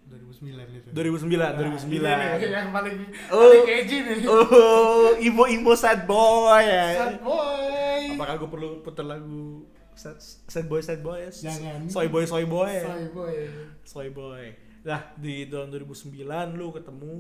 [0.04, 0.88] 2009 itu.
[0.90, 2.36] 2009, Nah, 2009.
[2.36, 2.96] ini yang paling
[3.28, 3.40] Oh.
[3.40, 4.16] paling edgy nih.
[4.24, 6.64] Oh, imo-imo sad boy.
[6.64, 8.12] Sad boy.
[8.12, 11.24] Apakah gue perlu putar lagu sad, sad boy sad boy?
[11.26, 11.86] Jangan.
[11.86, 12.72] Soy boy soy boy.
[12.78, 13.34] Soy boy.
[13.82, 14.44] Soy boy.
[14.82, 16.18] Nah, di tahun 2009
[16.52, 17.14] lu ketemu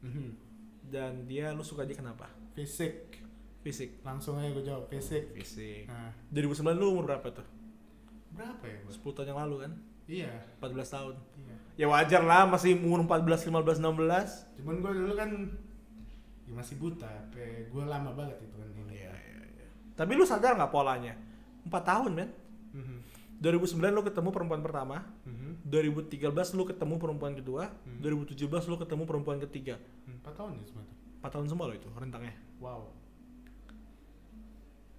[0.00, 0.28] Mhm.
[0.88, 2.26] dan dia lu suka dia kenapa?
[2.52, 3.20] Fisik.
[3.60, 4.02] Fisik.
[4.02, 5.30] Langsung aja gue jawab fisik.
[5.32, 5.86] Fisik.
[5.86, 7.46] Nah, 2009 lu umur berapa tuh?
[8.32, 8.96] berapa ya, Bos?
[8.96, 9.72] 10 tahun yang lalu kan?
[10.06, 10.32] Iya.
[10.58, 11.14] 14 tahun.
[11.38, 11.56] Iya.
[11.72, 14.46] Ya wajar lah masih umur 14, 15, 16.
[14.60, 15.30] Cuman gue dulu kan
[16.46, 17.08] ya masih buta.
[17.72, 18.92] Gue lama banget itu kan ini.
[19.02, 19.66] Iya, iya, iya.
[19.96, 21.14] Tapi lu sadar nggak polanya?
[21.64, 22.30] 4 tahun, men.
[22.74, 22.98] Mhm.
[23.42, 25.66] 2009 lu ketemu perempuan pertama, Mhm.
[25.66, 27.98] 2013 lu ketemu perempuan kedua, Hmm.
[27.98, 29.82] 2017 lu ketemu perempuan ketiga.
[30.06, 30.94] Empat tahun ya semua itu.
[31.18, 32.34] 4 tahun semua lo itu rentangnya.
[32.62, 32.94] Wow.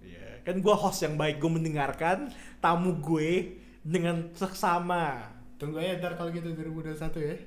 [0.04, 0.44] Iya.
[0.44, 2.28] Kan gua host yang baik, gue mendengarkan
[2.60, 5.30] tamu gue dengan seksama.
[5.60, 7.36] Tunggu aja ntar kalau gitu 2021 ya.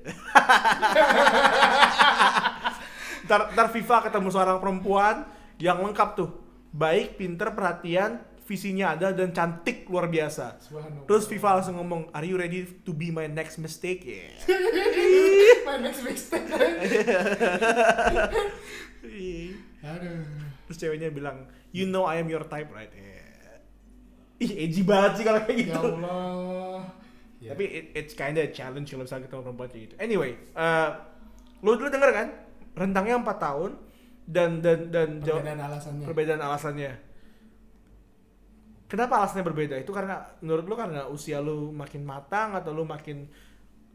[3.27, 5.27] Ntar, ntar FIFA ketemu seorang perempuan
[5.59, 6.31] yang lengkap tuh.
[6.71, 10.55] Baik, pinter, perhatian, visinya ada dan cantik luar biasa.
[11.03, 14.31] Terus FIFA langsung ngomong, "Are you ready to be my next mistake?" Yeah.
[15.67, 16.47] My next mixtape.
[19.03, 19.59] Ih.
[19.83, 20.23] Aduh.
[20.71, 23.26] Terus ceweknya bilang, "You know I am your type, right?" Yeah.
[24.37, 25.89] Ih, edgy banget sih kalau kayak Ya gitu.
[25.95, 26.81] Allah.
[27.37, 27.49] Ya.
[27.53, 29.95] Tapi it, it's kinda a challenge kalau misalnya ketemu perempuan kayak gitu.
[29.97, 30.89] Anyway, uh,
[31.59, 32.27] lu dulu denger kan?
[32.73, 33.71] Rentangnya 4 tahun
[34.25, 36.05] dan dan dan jauh- perbedaan alasannya.
[36.05, 36.91] perbedaan alasannya.
[38.87, 39.75] Kenapa alasannya berbeda?
[39.75, 43.27] Itu karena menurut lu karena usia lu makin matang atau lu makin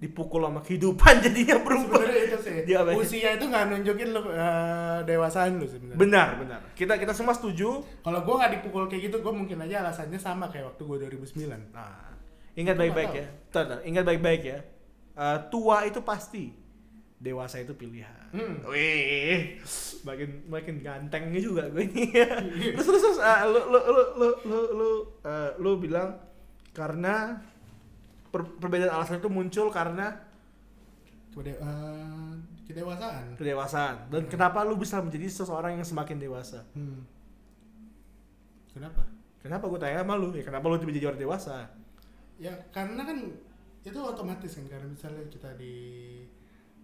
[0.02, 1.62] dipukul sama kehidupan jadinya?
[1.62, 2.54] Sebenarnya itu sih.
[2.98, 5.98] Usia itu nggak nunjukin lu eh, dewasaan lu sebenarnya.
[6.02, 6.60] Benar, benar.
[6.74, 7.86] Kita kita semua setuju.
[8.02, 11.70] Kalau gua nggak dipukul kayak gitu, gua mungkin aja alasannya sama kayak waktu gua 2009.
[11.70, 12.18] Nah,
[12.58, 13.26] ingat Itu baik-baik ya.
[13.30, 13.78] Bentar, bentar.
[13.86, 14.58] Ingat baik-baik ya.
[15.12, 16.50] Uh, tua itu pasti,
[17.22, 18.34] dewasa itu pilihan.
[18.34, 18.66] Hmm.
[18.66, 19.62] Wih,
[20.02, 22.10] makin makin ganteng juga gue ini.
[22.74, 24.90] terus terus, terus uh, lu, lu lu lu lu lu
[25.22, 26.18] uh, lu bilang
[26.72, 27.44] karena
[28.32, 30.16] per- perbedaan alasan itu muncul karena
[31.32, 32.32] Kede eh,
[32.66, 33.36] kedewasaan.
[33.36, 33.96] kedewasaan.
[34.08, 36.60] Dan kenapa lu bisa menjadi seseorang yang semakin dewasa?
[36.72, 37.04] Hmm.
[38.72, 39.04] Kenapa?
[39.40, 40.32] Kenapa gue tanya sama lu?
[40.32, 41.72] Ya kenapa lu jadi orang dewasa?
[42.36, 43.18] Ya karena kan
[43.82, 45.74] itu otomatis kan karena misalnya kita di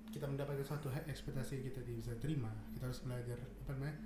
[0.09, 3.97] kita mendapatkan suatu ekspektasi kita bisa terima kita harus belajar apa namanya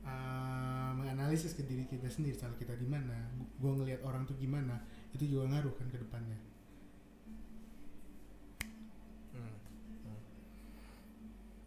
[0.00, 4.80] eh, menganalisis ke diri kita sendiri soal kita di mana gue ngelihat orang tuh gimana
[5.12, 6.38] itu juga ngaruh kan ke depannya
[9.28, 9.52] Hmm.
[10.02, 10.20] Hmm.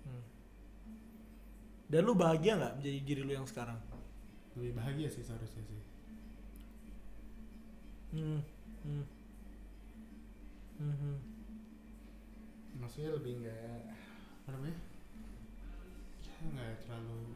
[0.09, 0.23] Hmm.
[1.91, 3.75] Dan lu bahagia nggak menjadi diri lu yang sekarang?
[4.51, 5.79] lebih bahagia sih seharusnya sih
[8.11, 8.43] Hmm.
[8.83, 9.05] Hmm.
[10.75, 10.91] Hmm.
[10.91, 11.17] hmm.
[12.75, 13.95] maksudnya lebih nggak
[14.43, 14.75] apa namanya
[16.19, 17.31] ya nggak terlalu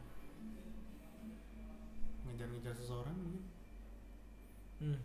[2.28, 3.44] ngejar-ngejar seseorang mungkin
[4.84, 5.00] Hmm.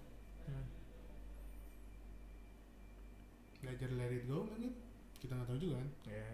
[0.50, 0.66] Hmm.
[3.62, 4.74] belajar let it go mungkin
[5.22, 6.26] kita nggak tahu juga kan Ya.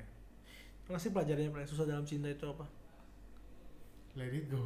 [0.88, 2.64] Apa sih pelajaran yang paling susah dalam cinta itu apa?
[4.16, 4.64] Let it go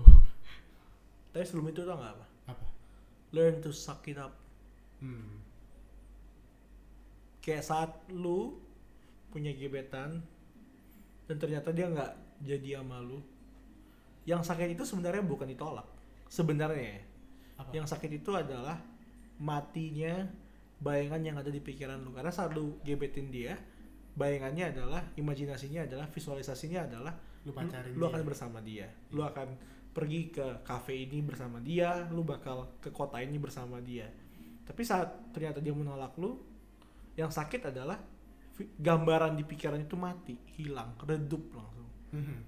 [1.30, 2.26] Tapi sebelum itu tau nggak apa?
[2.54, 2.66] apa
[3.34, 4.34] Learn to suck it up.
[5.02, 5.42] hmm
[7.40, 8.58] Kayak saat lu
[9.30, 10.20] punya gebetan
[11.30, 13.22] dan ternyata dia nggak jadi sama lu.
[14.26, 15.86] Yang sakit itu sebenarnya bukan ditolak.
[16.26, 17.02] Sebenarnya ya.
[17.56, 18.76] apa Yang sakit itu adalah
[19.40, 20.28] matinya
[20.82, 22.12] bayangan yang ada di pikiran lu.
[22.12, 23.56] Karena saat lu gebetin dia,
[24.18, 27.14] bayangannya adalah, imajinasinya adalah, visualisasinya adalah
[27.46, 28.10] lu pacarin lu dia.
[28.12, 28.86] akan bersama dia.
[29.12, 29.48] Lu akan
[29.90, 34.06] pergi ke cafe ini bersama dia, lu bakal ke kota ini bersama dia.
[34.64, 36.38] Tapi saat ternyata dia menolak lu,
[37.18, 37.98] yang sakit adalah
[38.60, 41.90] gambaran di pikiran itu mati, hilang, redup langsung.
[42.14, 42.38] Mhm.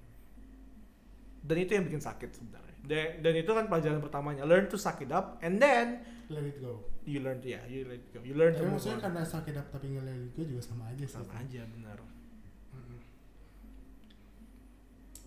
[1.43, 2.75] Dan itu yang bikin sakit sebenarnya.
[2.83, 5.99] Dan, dan itu kan pelajaran pertamanya, learn to suck it up and then
[6.31, 8.19] let it go you learn to ya, you let it go.
[8.23, 10.61] You learn to tapi move maksudnya karena sakit up tapi nggak let it go juga
[10.63, 11.97] sama aja sih sama aja benar.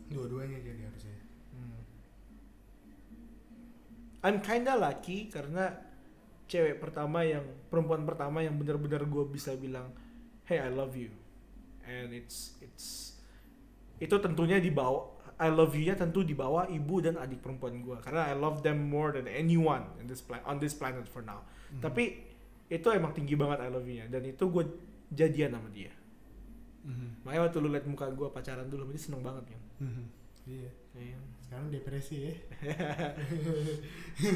[0.06, 1.18] Dua-duanya jadi harusnya.
[1.52, 1.80] Hmm.
[4.22, 5.70] I'm kinda lucky karena
[6.46, 9.90] cewek pertama yang perempuan pertama yang benar-benar gue bisa bilang
[10.46, 11.10] hey I love you
[11.82, 13.18] and it's it's
[13.98, 17.82] itu tentunya di bawah I love you nya tentu di bawah ibu dan adik perempuan
[17.82, 21.22] gue karena I love them more than anyone in this pla- on this planet for
[21.22, 21.82] now Mhm.
[21.82, 22.04] tapi
[22.66, 24.64] itu emang tinggi banget I love you nya dan itu gue
[25.10, 25.90] jadian sama dia
[26.86, 27.26] Mhm.
[27.26, 30.04] makanya waktu lu liat muka gue pacaran dulu dia seneng banget kan Mhm.
[30.46, 30.70] Iya.
[30.94, 31.18] Iya.
[31.42, 32.32] Sekarang depresi ya.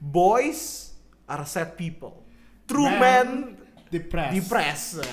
[0.00, 0.92] boys
[1.24, 2.24] are sad people.
[2.64, 3.56] True men,
[3.88, 4.32] Depressed.
[4.34, 5.04] depressed.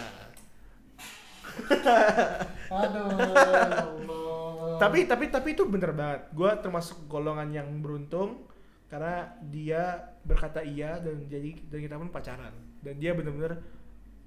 [2.72, 3.12] Aduh.
[3.12, 4.80] Allah.
[4.80, 6.32] tapi tapi tapi itu bener banget.
[6.32, 8.48] Gua termasuk golongan yang beruntung
[8.88, 9.84] karena dia
[10.24, 13.60] berkata iya dan jadi dan kita pun pacaran dan dia bener-bener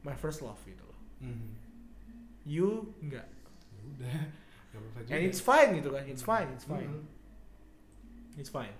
[0.00, 0.98] my first love gitu loh.
[1.24, 1.63] Mhm.
[2.44, 3.24] You enggak.
[3.72, 4.20] Ya udah.
[5.08, 6.04] And it's fine gitu kan.
[6.04, 6.88] It's fine, it's fine.
[6.90, 7.02] Mhm.
[8.36, 8.74] It's fine.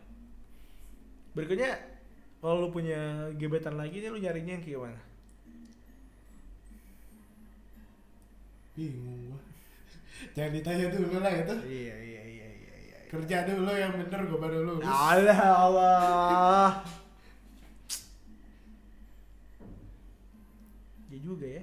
[1.33, 1.79] Berikutnya
[2.43, 5.01] kalau lu punya gebetan lagi nih lu nyarinya yang kayak gimana?
[8.75, 9.41] Bingung gua.
[10.37, 11.55] Jangan ditanya dulu lah itu.
[11.63, 12.97] Iya iya iya iya iya.
[13.09, 14.87] Kerja dulu yang bener gua baru lulus.
[14.87, 16.69] Allah Allah.
[21.15, 21.63] Ya juga ya.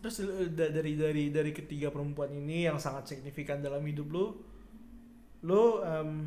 [0.00, 0.16] Terus
[0.56, 4.26] da- dari dari dari ketiga perempuan ini yang sangat signifikan dalam hidup lu,
[5.44, 6.24] lu em,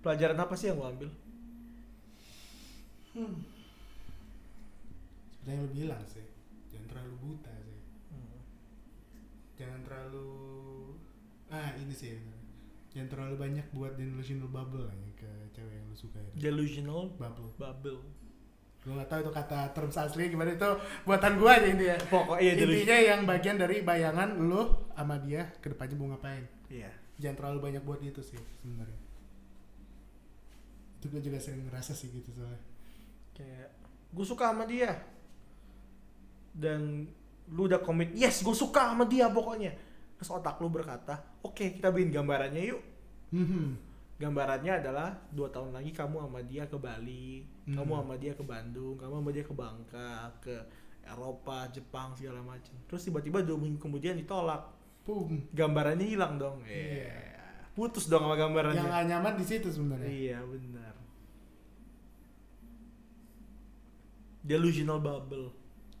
[0.00, 1.10] pelajaran apa sih yang lu ambil?
[3.12, 3.36] Hmm.
[5.36, 6.26] Seperti yang lu bilang sih.
[6.72, 7.80] Jangan terlalu buta sih.
[9.60, 10.28] Jangan terlalu
[11.52, 12.16] ah ini sih.
[12.96, 16.36] Jangan terlalu banyak buat delusional bubble ya ke cewek yang lu suka itu.
[16.40, 17.52] Delusional Bubble.
[17.60, 18.00] bubble.
[18.82, 20.70] Gue gak tahu itu kata terms asli gimana itu
[21.06, 21.96] buatan gua aja ini ya.
[22.10, 22.54] Pokoknya iya.
[22.58, 26.42] Intinya yang bagian dari bayangan lu sama dia ke depannya mau ngapain.
[26.66, 26.90] Iya.
[27.22, 29.00] Jangan terlalu banyak buat itu sih sebenarnya.
[30.98, 32.62] Itu gue juga sering ngerasa sih gitu soalnya.
[33.32, 33.70] kayak
[34.12, 34.92] gue suka sama dia
[36.52, 37.08] dan
[37.48, 39.72] lu udah komit yes gue suka sama dia pokoknya
[40.14, 42.82] terus otak lu berkata oke kita bikin gambarannya yuk
[43.32, 43.91] Mhm.
[44.22, 47.74] Gambarannya adalah dua tahun lagi kamu sama dia ke Bali Hmm.
[47.74, 50.54] kamu sama dia ke Bandung kamu sama dia ke Bangka ke
[51.02, 54.62] Eropa Jepang segala macam terus tiba-tiba dua minggu kemudian ditolak
[55.02, 55.26] Pum.
[55.50, 57.10] gambarannya hilang dong Iya.
[57.10, 57.34] Eh,
[57.74, 60.06] putus dong sama gambarannya Yang gak nyaman di situ sebenarnya.
[60.06, 60.94] Iya benar.
[64.42, 65.50] Delusional bubble.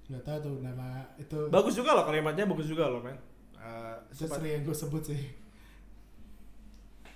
[0.06, 1.38] Gak tahu tuh nama itu.
[1.48, 3.18] Bagus juga loh kalimatnya bagus juga loh men.
[4.10, 5.22] Itu sering yang gue sebut sih.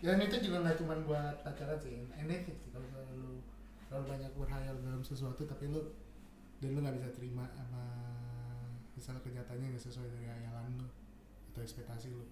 [0.04, 2.84] Dan itu juga nggak cuma buat pacaran sih, anything sih kalau
[3.16, 3.40] lu
[3.88, 5.80] terlalu banyak berhayal dalam sesuatu tapi lu
[6.60, 7.84] dan lu nggak bisa terima sama
[8.92, 10.88] misalnya kenyataannya nggak sesuai dari hayalan lu
[11.52, 12.24] atau ekspektasi lu.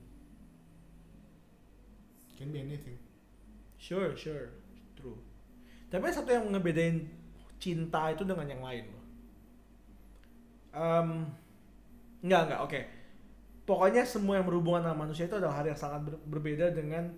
[2.37, 3.01] Can be anything.
[3.81, 4.53] Sure sure
[4.99, 5.17] true.
[5.89, 7.07] Tapi satu yang ngebedain
[7.57, 9.05] cinta itu dengan yang lain loh.
[10.75, 11.09] Um,
[12.21, 12.81] enggak enggak oke.
[13.65, 17.09] Pokoknya semua yang berhubungan sama manusia itu adalah hal yang sangat ber- berbeda dengan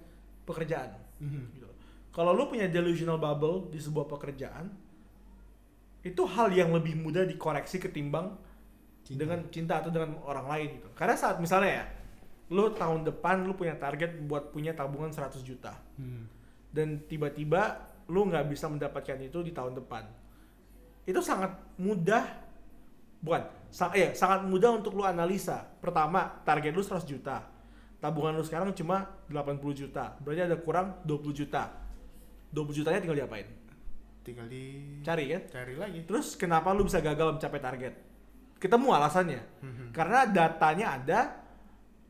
[0.47, 0.95] pekerjaan.
[1.21, 1.43] Mhm.
[1.59, 1.69] gitu.
[2.15, 4.73] Kalau lu punya delusional bubble di sebuah pekerjaan,
[6.01, 8.39] itu hal yang lebih mudah dikoreksi ketimbang
[9.03, 9.19] Cinta.
[9.27, 10.89] dengan cinta atau dengan orang lain gitu.
[10.95, 11.85] Karena saat misalnya ya,
[12.55, 16.31] lu tahun depan lu punya target buat punya tabungan 100 juta Hmm.
[16.71, 20.07] dan tiba-tiba lu nggak bisa mendapatkan itu di tahun depan.
[21.03, 22.23] Itu sangat mudah
[23.19, 25.67] bukan, sa eh, sangat mudah untuk lu analisa.
[25.83, 27.43] Pertama, target lu 100 juta.
[27.97, 30.15] Tabungan lu sekarang cuma 80 juta.
[30.21, 31.73] Berarti ada kurang 20 juta.
[32.53, 33.49] 20 jutanya tinggal diapain?
[34.27, 34.65] Tinggal di
[35.07, 35.43] Cari kan?
[35.49, 36.01] cari lagi.
[36.05, 37.95] Terus kenapa lu bisa gagal mencapai target?
[38.59, 39.43] Ketemu alasannya.
[39.63, 39.87] Mhm.
[39.95, 41.21] Karena datanya ada,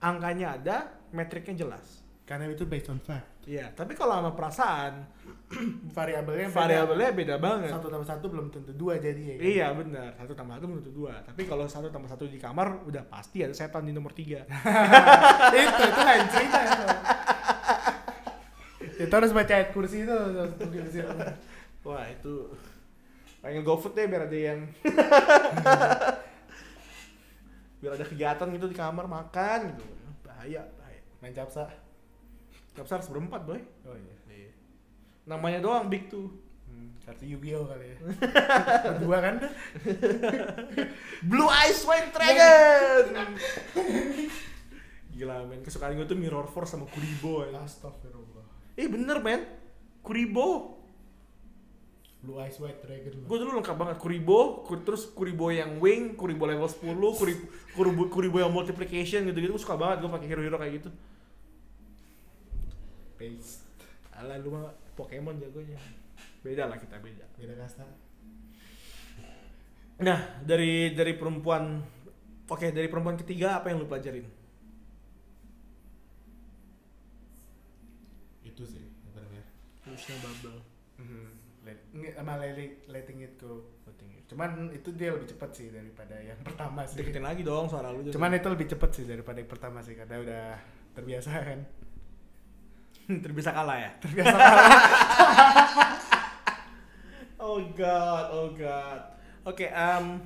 [0.00, 0.76] angkanya ada,
[1.12, 2.02] metriknya jelas.
[2.26, 3.35] Karena itu based on fact.
[3.46, 5.06] Iya, tapi kalau sama perasaan,
[5.96, 7.70] Variabelnya variabelnya beda banget.
[7.70, 9.34] satu tambah satu belum tentu dua jadi ya.
[9.38, 9.46] kan?
[9.46, 11.14] Iya benar, satu tambah satu menurut dua.
[11.22, 14.42] Tapi kalau satu tambah satu di kamar, udah pasti ada setan di nomor tiga.
[15.54, 16.84] itu itu lain cerita itu.
[19.06, 20.18] itu harus baca ayat kursi itu
[20.90, 21.14] situ.
[21.86, 22.50] Wah itu
[23.38, 24.66] pengen GoFood deh biar ada yang
[27.78, 29.86] biar ada kegiatan gitu di kamar makan gitu.
[30.26, 31.00] Bahaya, bahaya.
[31.22, 31.85] Main capsa.
[32.76, 33.60] Kapsa harus berempat boy.
[33.82, 34.14] Oh iya.
[34.28, 34.50] Iya.
[35.24, 36.28] Namanya doang big tuh.
[36.66, 37.96] Hmm, kartu Yu-Gi-Oh kali ya.
[38.92, 39.34] Berdua kan?
[41.30, 43.04] Blue Eyes White Dragon.
[45.10, 47.42] Gila men, kesukaan gue tuh Mirror Force sama Kuribo.
[47.42, 47.64] ya.
[47.64, 48.44] Astagfirullah.
[48.76, 49.40] Eh bener men,
[50.02, 50.76] Kuribo.
[52.20, 53.24] Blue Eyes White Dragon.
[53.24, 58.02] Gue dulu lengkap banget Kuribo, kur- terus Kuribo yang wing, Kuribo level 10, Kuribo Kuribo,
[58.10, 60.90] Kuribo yang multiplication gitu-gitu gue suka banget gue pakai hero-hero kayak gitu.
[63.16, 63.64] Paste.
[64.16, 65.76] Alah lu mah Pokemon jagonya.
[66.40, 67.24] Beda lah kita beda.
[67.36, 67.84] Beda kasta.
[69.96, 71.80] Nah, dari dari perempuan
[72.46, 74.22] Oke, dari perempuan ketiga apa yang lu pelajarin?
[78.46, 79.44] Itu sih apa namanya?
[79.82, 80.58] Khususnya bubble.
[81.02, 81.26] Mhm.
[81.66, 81.78] Let,
[82.14, 83.66] sama letting, letting it go.
[84.26, 86.98] Cuman itu dia lebih cepat sih daripada yang pertama sih.
[86.98, 88.06] Deketin lagi dong suara lu.
[88.10, 90.44] Cuman itu lebih cepat sih daripada yang pertama sih karena udah
[90.94, 91.60] terbiasa kan.
[93.24, 93.90] terbiasa kalah ya.
[94.02, 94.36] Terbiasa
[97.46, 99.00] Oh god, oh god.
[99.46, 100.18] Oke, um,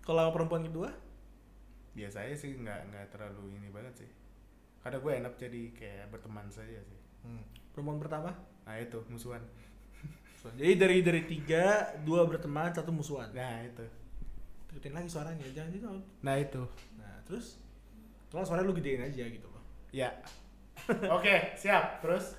[0.00, 0.88] kalau perempuan kedua,
[1.92, 4.10] biasanya sih nggak nggak terlalu ini banget sih.
[4.80, 7.00] Karena gue enak jadi kayak berteman saja sih.
[7.70, 8.34] perempuan pertama.
[8.66, 9.40] Nah itu musuhan.
[10.58, 13.30] Jadi dari dari tiga, dua berteman, satu musuhan.
[13.30, 13.86] Nah itu.
[14.66, 15.86] Deketin lagi suaranya, jangan gitu.
[16.26, 16.62] Nah itu.
[16.98, 17.62] Nah terus,
[18.26, 19.62] kalau suara lu gedein aja gitu loh.
[19.94, 20.10] Ya.
[21.16, 22.00] Oke siap.
[22.02, 22.38] Terus?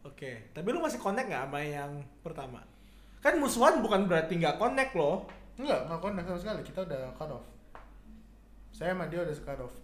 [0.00, 1.92] Oke, tapi lu masih connect nggak sama yang
[2.24, 2.64] pertama?
[3.20, 5.28] Kan musuhan bukan berarti nggak connect loh.
[5.60, 6.60] Enggak nggak kontak sama sekali.
[6.64, 7.46] Kita udah cut off.
[8.72, 9.74] Saya sama dia udah cut off.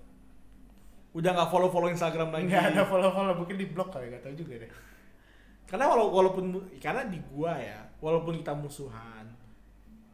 [1.12, 2.48] Udah nggak follow follow Instagram lagi.
[2.48, 4.72] Nggak ada follow follow mungkin di blok kali nggak tahu juga deh.
[5.66, 6.44] Karena walau, walaupun
[6.78, 9.26] karena di gua ya, walaupun kita musuhan,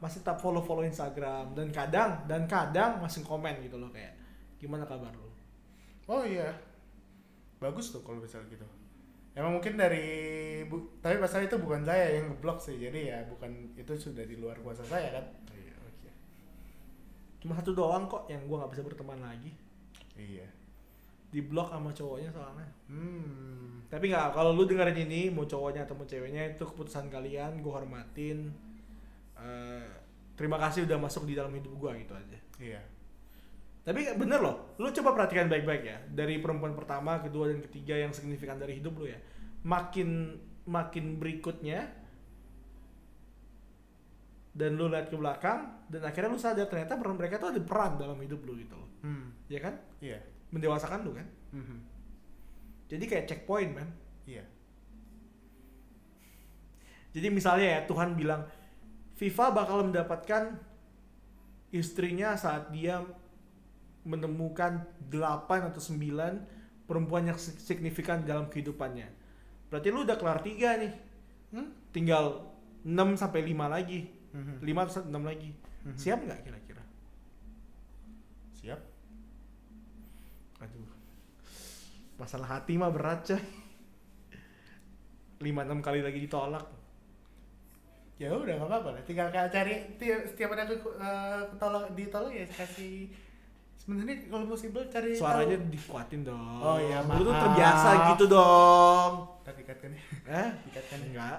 [0.03, 4.19] masih tetap follow follow Instagram dan kadang dan kadang masih komen gitu loh kayak
[4.59, 5.31] gimana kabar lu?
[6.11, 6.51] Oh iya.
[7.63, 8.67] Bagus tuh kalau misalnya gitu.
[9.33, 10.05] Emang mungkin dari
[10.69, 12.77] bu, tapi masalah itu bukan saya yang ngeblok sih.
[12.77, 15.25] Jadi ya bukan itu sudah di luar kuasa saya kan.
[15.57, 16.11] Iya, oke.
[17.41, 19.55] Cuma satu doang kok yang gua nggak bisa berteman lagi.
[20.19, 20.45] Iya.
[21.33, 22.69] Di blok sama cowoknya soalnya.
[22.93, 23.89] Hmm.
[23.89, 27.81] Tapi nggak kalau lu dengerin ini mau cowoknya atau mau ceweknya itu keputusan kalian, gua
[27.81, 28.53] hormatin.
[29.41, 29.89] Eh,
[30.37, 32.39] terima kasih udah masuk di dalam hidup gua gitu aja.
[32.61, 32.85] Iya.
[33.83, 35.99] Tapi bener loh, lu coba perhatikan baik-baik ya.
[36.07, 39.19] Dari perempuan pertama, kedua, dan ketiga yang signifikan dari hidup lu ya.
[39.67, 41.91] Makin makin berikutnya
[44.53, 47.99] dan lu lihat ke belakang dan akhirnya lu sadar ternyata peran mereka tuh ada peran
[47.99, 48.91] dalam hidup lu gitu loh.
[49.03, 49.35] Hmm.
[49.51, 49.75] Ya kan?
[49.99, 50.23] Iya.
[50.53, 51.27] Mendewasakan lu kan?
[51.57, 51.79] Mhm.
[52.93, 53.89] Jadi kayak checkpoint man.
[54.29, 54.45] Iya.
[57.13, 58.47] Jadi misalnya ya Tuhan bilang
[59.17, 60.61] FIFA bakal mendapatkan
[61.73, 63.01] istrinya saat dia
[64.03, 66.43] menemukan 8 atau 9
[66.85, 69.07] perempuan yang sig- signifikan dalam kehidupannya.
[69.71, 70.93] Berarti lu udah kelar 3 nih.
[71.55, 71.69] Hmm?
[71.95, 72.43] Tinggal
[72.83, 74.11] 6 sampai 5 lagi.
[74.35, 74.61] Mhm.
[74.61, 75.51] 5 atau 6 lagi.
[75.87, 75.97] Mhm.
[75.97, 76.85] Siap nggak kira-kira?
[78.59, 78.81] Siap.
[80.63, 80.91] Aduh.
[82.19, 83.43] Masalah hati mah berat coy.
[85.43, 86.67] 5-6 kali lagi ditolak.
[88.21, 89.03] Ya udah nggak apa-apa lah.
[89.03, 93.11] Tinggal kayak cari ti- setiap ada eh, ketolak ditolak ya kasih
[93.83, 95.75] sebenarnya kalau possible cari Suaranya tahu.
[95.75, 96.59] dikuatin dong.
[96.63, 97.43] Oh iya, Lu tuh maaf.
[97.51, 99.13] terbiasa gitu dong.
[99.43, 100.03] Tadi dikatkan ya.
[100.31, 100.49] Eh?
[100.71, 101.07] Dikatkan ya.
[101.11, 101.39] Enggak.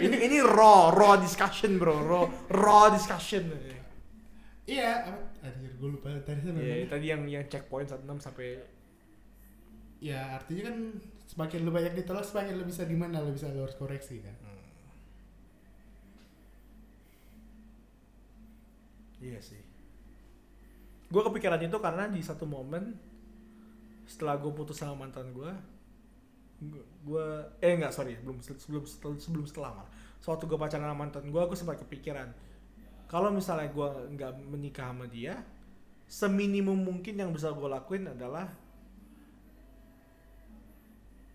[0.00, 1.92] ini ini raw, raw discussion, bro.
[2.00, 3.52] Raw, raw discussion.
[4.64, 5.12] Iya?
[5.44, 8.64] Anjir, gue lupa tadi sama Iya, tadi yang yang checkpoint 16 sampai
[10.00, 10.76] Ya artinya kan
[11.28, 14.32] semakin lu banyak ditolak semakin lu bisa gimana lu bisa lu harus koreksi kan.
[19.18, 19.67] Iya sih.
[21.08, 22.96] Gue kepikiran itu karena di satu momen
[24.08, 25.52] setelah gue putus sama mantan gue,
[27.04, 27.26] gue
[27.60, 28.84] eh enggak sorry belum sebelum
[29.16, 29.92] sebelum setelah malah.
[30.20, 32.28] Suatu gue pacaran sama mantan gue, gue sempat kepikiran
[33.08, 35.40] kalau misalnya gue nggak menikah sama dia,
[36.04, 38.52] seminimum mungkin yang bisa gue lakuin adalah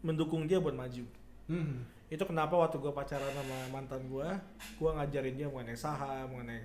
[0.05, 1.01] mendukung dia buat maju.
[1.49, 1.81] Hmm.
[2.13, 4.29] Itu kenapa waktu gue pacaran sama mantan gue,
[4.77, 6.61] gue ngajarin dia mengenai saham, mengenai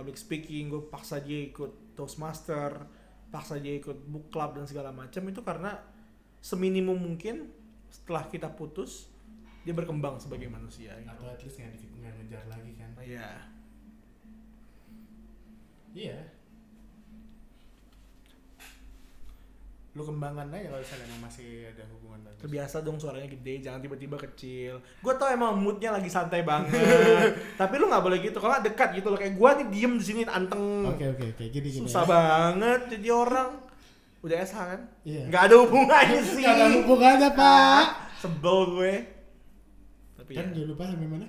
[0.00, 2.88] public speaking, gue paksa dia ikut Toastmaster,
[3.28, 5.76] paksa dia ikut book club dan segala macam itu karena
[6.40, 7.52] seminimum mungkin
[7.92, 9.12] setelah kita putus
[9.60, 10.96] dia berkembang sebagai manusia.
[10.96, 11.12] Gitu.
[11.12, 12.90] Atau at least nggak ngejar lagi kan.
[12.96, 13.30] Iya.
[15.92, 16.18] Iya.
[19.90, 22.38] Lu kembangkan aja kalau misalnya emang masih ada hubungan bagus.
[22.38, 24.78] Terbiasa dong suaranya gede, jangan tiba-tiba kecil.
[25.00, 26.70] Gue tau emang moodnya lagi santai banget,
[27.60, 28.38] tapi lu nggak boleh gitu.
[28.38, 30.86] Kalau nggak dekat gitu loh, kayak gue nih diem di sini anteng.
[30.86, 31.82] Oke oke oke gini gini.
[31.82, 32.08] Susah ya.
[32.08, 33.50] banget jadi orang.
[34.20, 34.80] Udah SH kan?
[35.02, 35.22] Iya.
[35.26, 36.44] Nggak ada hubungannya sih.
[36.44, 37.84] Gak ada hubungannya Ah, pak.
[38.20, 38.94] sebel gue.
[40.14, 40.52] Tapi Kan ya.
[40.54, 41.26] jangan lupa sampai mana?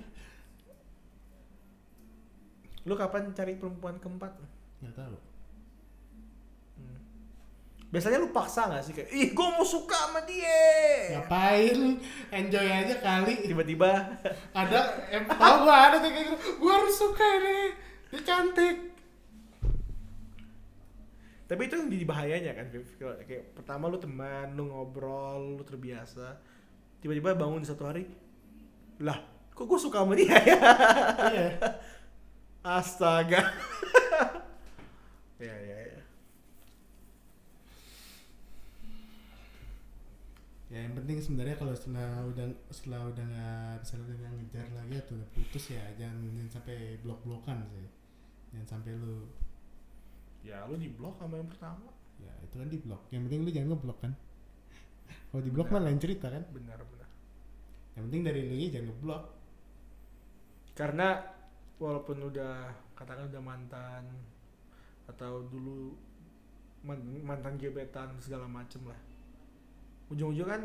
[2.82, 4.32] Lu kapan cari perempuan keempat?
[4.78, 5.16] Nggak tahu.
[7.92, 8.96] Biasanya lu paksa gak sih?
[8.96, 10.64] Kayak, ih gue mau suka sama dia.
[11.20, 12.00] Ngapain?
[12.32, 13.44] enjoy aja kali.
[13.44, 14.16] Tiba-tiba.
[14.56, 14.80] Ada
[15.12, 17.60] eh, tau gua ada tuh kayak gitu gua harus suka ini.
[18.08, 18.76] Dia cantik.
[21.52, 22.88] Tapi itu yang jadi bahayanya kan Viv.
[22.96, 26.40] Kayak pertama lu teman lu ngobrol lu terbiasa
[27.04, 28.06] tiba-tiba bangun di satu hari
[29.02, 29.18] lah
[29.52, 30.58] kok gue suka sama dia ya?
[31.28, 31.48] Iya.
[32.62, 33.42] Astaga.
[35.42, 35.81] Ya ya
[40.72, 44.66] ya ya yang penting sebenarnya kalau setelah udah setelah udah nggak bisa udah nggak ngejar
[44.72, 47.88] lagi atau udah putus ya jangan, jangan sampai blok blokan sih.
[48.56, 49.28] Jangan sampai lu
[50.40, 51.92] ya lu di blok sama yang pertama.
[52.16, 54.12] Ya itu kan di blok yang penting lu jangan ngeblok kan.
[55.28, 56.40] Kalau di blok mah lain cerita kan.
[56.48, 57.08] Benar benar.
[57.92, 59.22] Yang penting dari lu jangan ngeblok
[60.72, 61.20] karena
[61.76, 64.08] walaupun udah katakan udah mantan
[65.04, 65.92] atau dulu
[66.80, 69.11] man- mantan gebetan segala macem lah
[70.12, 70.62] ujung-ujung kan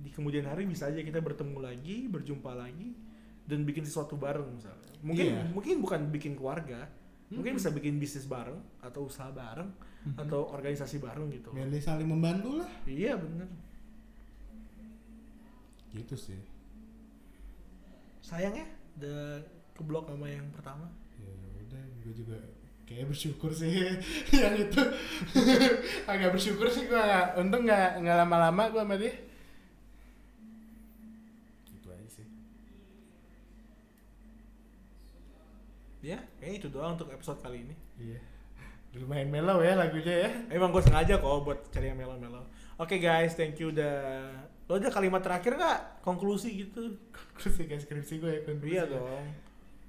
[0.00, 2.94] di kemudian hari bisa aja kita bertemu lagi berjumpa lagi
[3.44, 5.42] dan bikin sesuatu bareng misalnya mungkin Iya.
[5.50, 6.88] mungkin bukan bikin keluarga
[7.28, 7.58] mungkin Mhm.
[7.60, 10.16] bisa bikin bisnis bareng atau usaha bareng Mhm.
[10.16, 13.48] atau organisasi bareng gitu biar saling membantu lah iya bener
[15.90, 16.38] gitu sih
[18.22, 18.64] sayangnya
[18.96, 19.42] udah
[19.74, 20.86] keblok sama yang pertama
[21.18, 21.30] ya
[21.66, 22.38] udah gue juga
[22.90, 23.70] kayak bersyukur sih
[24.42, 24.82] yang itu
[26.10, 29.14] agak bersyukur sih gue nggak untung nggak nggak lama-lama gue sama dia
[31.70, 32.26] gitu aja sih
[36.02, 38.18] ya kayaknya itu doang untuk episode kali ini iya
[38.98, 42.42] lumayan mellow ya lagunya ya Emang gue sengaja kok buat cari yang melo-melo.
[42.74, 44.26] Oke guys, thank you udah.
[44.66, 46.02] Lo ada kalimat terakhir nggak?
[46.02, 46.98] Konklusi gitu?
[47.14, 49.24] konklusi kayak skripsi gue ya konklusi Iya dong.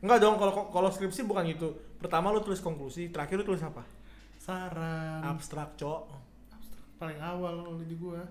[0.06, 1.74] Enggak dong, kalau kalau skripsi bukan gitu.
[2.02, 3.86] Pertama lo tulis konklusi, terakhir lo tulis apa?
[4.41, 6.02] saran Abstrak, cok.
[6.49, 8.22] abstrak paling awal kalau di gue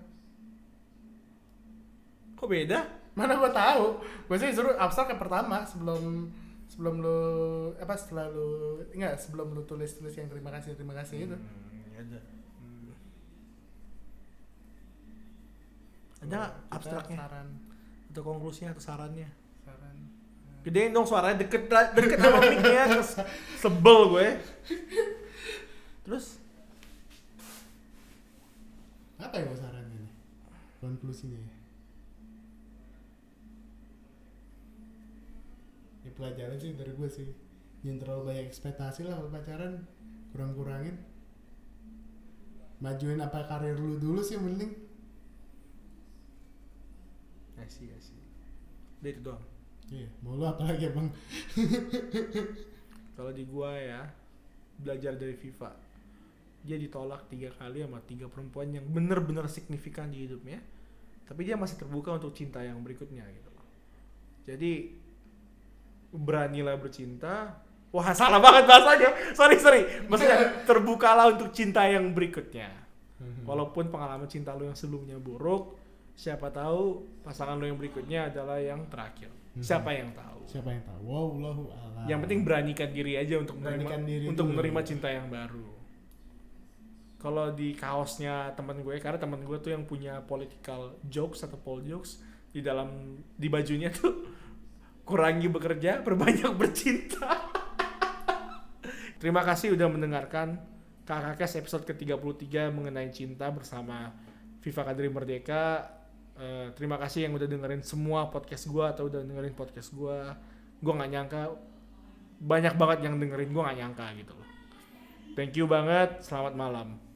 [2.35, 2.79] Kok beda?
[3.11, 6.31] mana gue tahu gue sih suruh abstrak yang pertama sebelum
[6.67, 7.19] sebelum lu
[7.75, 11.91] apa setelah lu enggak sebelum lu tulis tulis yang terima kasih terima kasih itu Hmm,
[11.91, 12.23] ya udah.
[12.59, 12.91] Hmm.
[16.21, 17.17] Ada nggak Kita abstraknya?
[17.19, 17.47] saran
[18.11, 19.29] Atau konklusinya atau sarannya?
[20.61, 23.17] Gedein dong suaranya deket deket sama mic-nya terus
[23.57, 24.27] sebel gue.
[26.05, 26.37] Terus?
[29.17, 30.13] Apa ya sarannya nih?
[30.77, 31.57] Konklusinya ya?
[36.05, 37.29] Ya pelajaran sih dari gue sih.
[37.81, 39.85] Jangan terlalu banyak ekspektasi lah kalau pacaran.
[40.29, 40.97] Kurang-kurangin.
[42.81, 44.73] Majuin apa karir lu dulu sih penting
[47.61, 48.17] I see, I see.
[49.05, 49.43] Udah itu doang.
[49.89, 51.09] Iya mau lu apa lagi bang
[53.21, 54.01] Kalau di gua ya
[54.81, 55.69] belajar dari FIFA,
[56.65, 60.57] dia ditolak tiga kali sama tiga perempuan yang bener-bener signifikan di hidupnya,
[61.29, 63.49] tapi dia masih terbuka untuk cinta yang berikutnya gitu.
[63.53, 63.67] loh.
[64.47, 64.97] Jadi
[66.09, 67.61] beranilah bercinta.
[67.93, 69.37] Wah salah banget bahasanya.
[69.37, 69.81] Sorry sorry.
[70.09, 70.37] Maksudnya
[70.69, 72.73] terbukalah untuk cinta yang berikutnya.
[73.45, 75.77] Walaupun pengalaman cinta lu yang sebelumnya buruk,
[76.21, 79.33] siapa tahu pasangan lu yang berikutnya adalah yang terakhir.
[79.57, 79.63] Mhm.
[79.65, 80.29] Siapa yang tahu?
[80.41, 84.25] siapa yang tahu wow lahu alam Yang penting beranikan diri aja untuk menerima Beranikan diri
[84.27, 84.53] untuk dulu.
[84.57, 85.67] menerima cinta yang baru.
[87.15, 91.79] Kalau di kaosnya teman gue, karena teman gue tuh yang punya political jokes atau pol
[91.85, 92.19] jokes
[92.49, 94.25] di dalam di bajunya tuh
[95.07, 97.29] kurangi bekerja, perbanyak bercinta.
[99.21, 100.57] Terima kasih udah mendengarkan
[101.05, 104.09] KKKS episode ke-33 mengenai cinta bersama
[104.59, 106.00] Viva Kadri Merdeka.
[106.41, 110.33] Eh, terima kasih yang udah dengerin semua podcast gua atau udah dengerin podcast gua.
[110.81, 111.41] Gua nggak nyangka
[112.41, 114.47] banyak banget yang dengerin gua nggak nyangka gitu loh.
[115.37, 116.25] Thank you banget.
[116.25, 117.10] Selamat malam.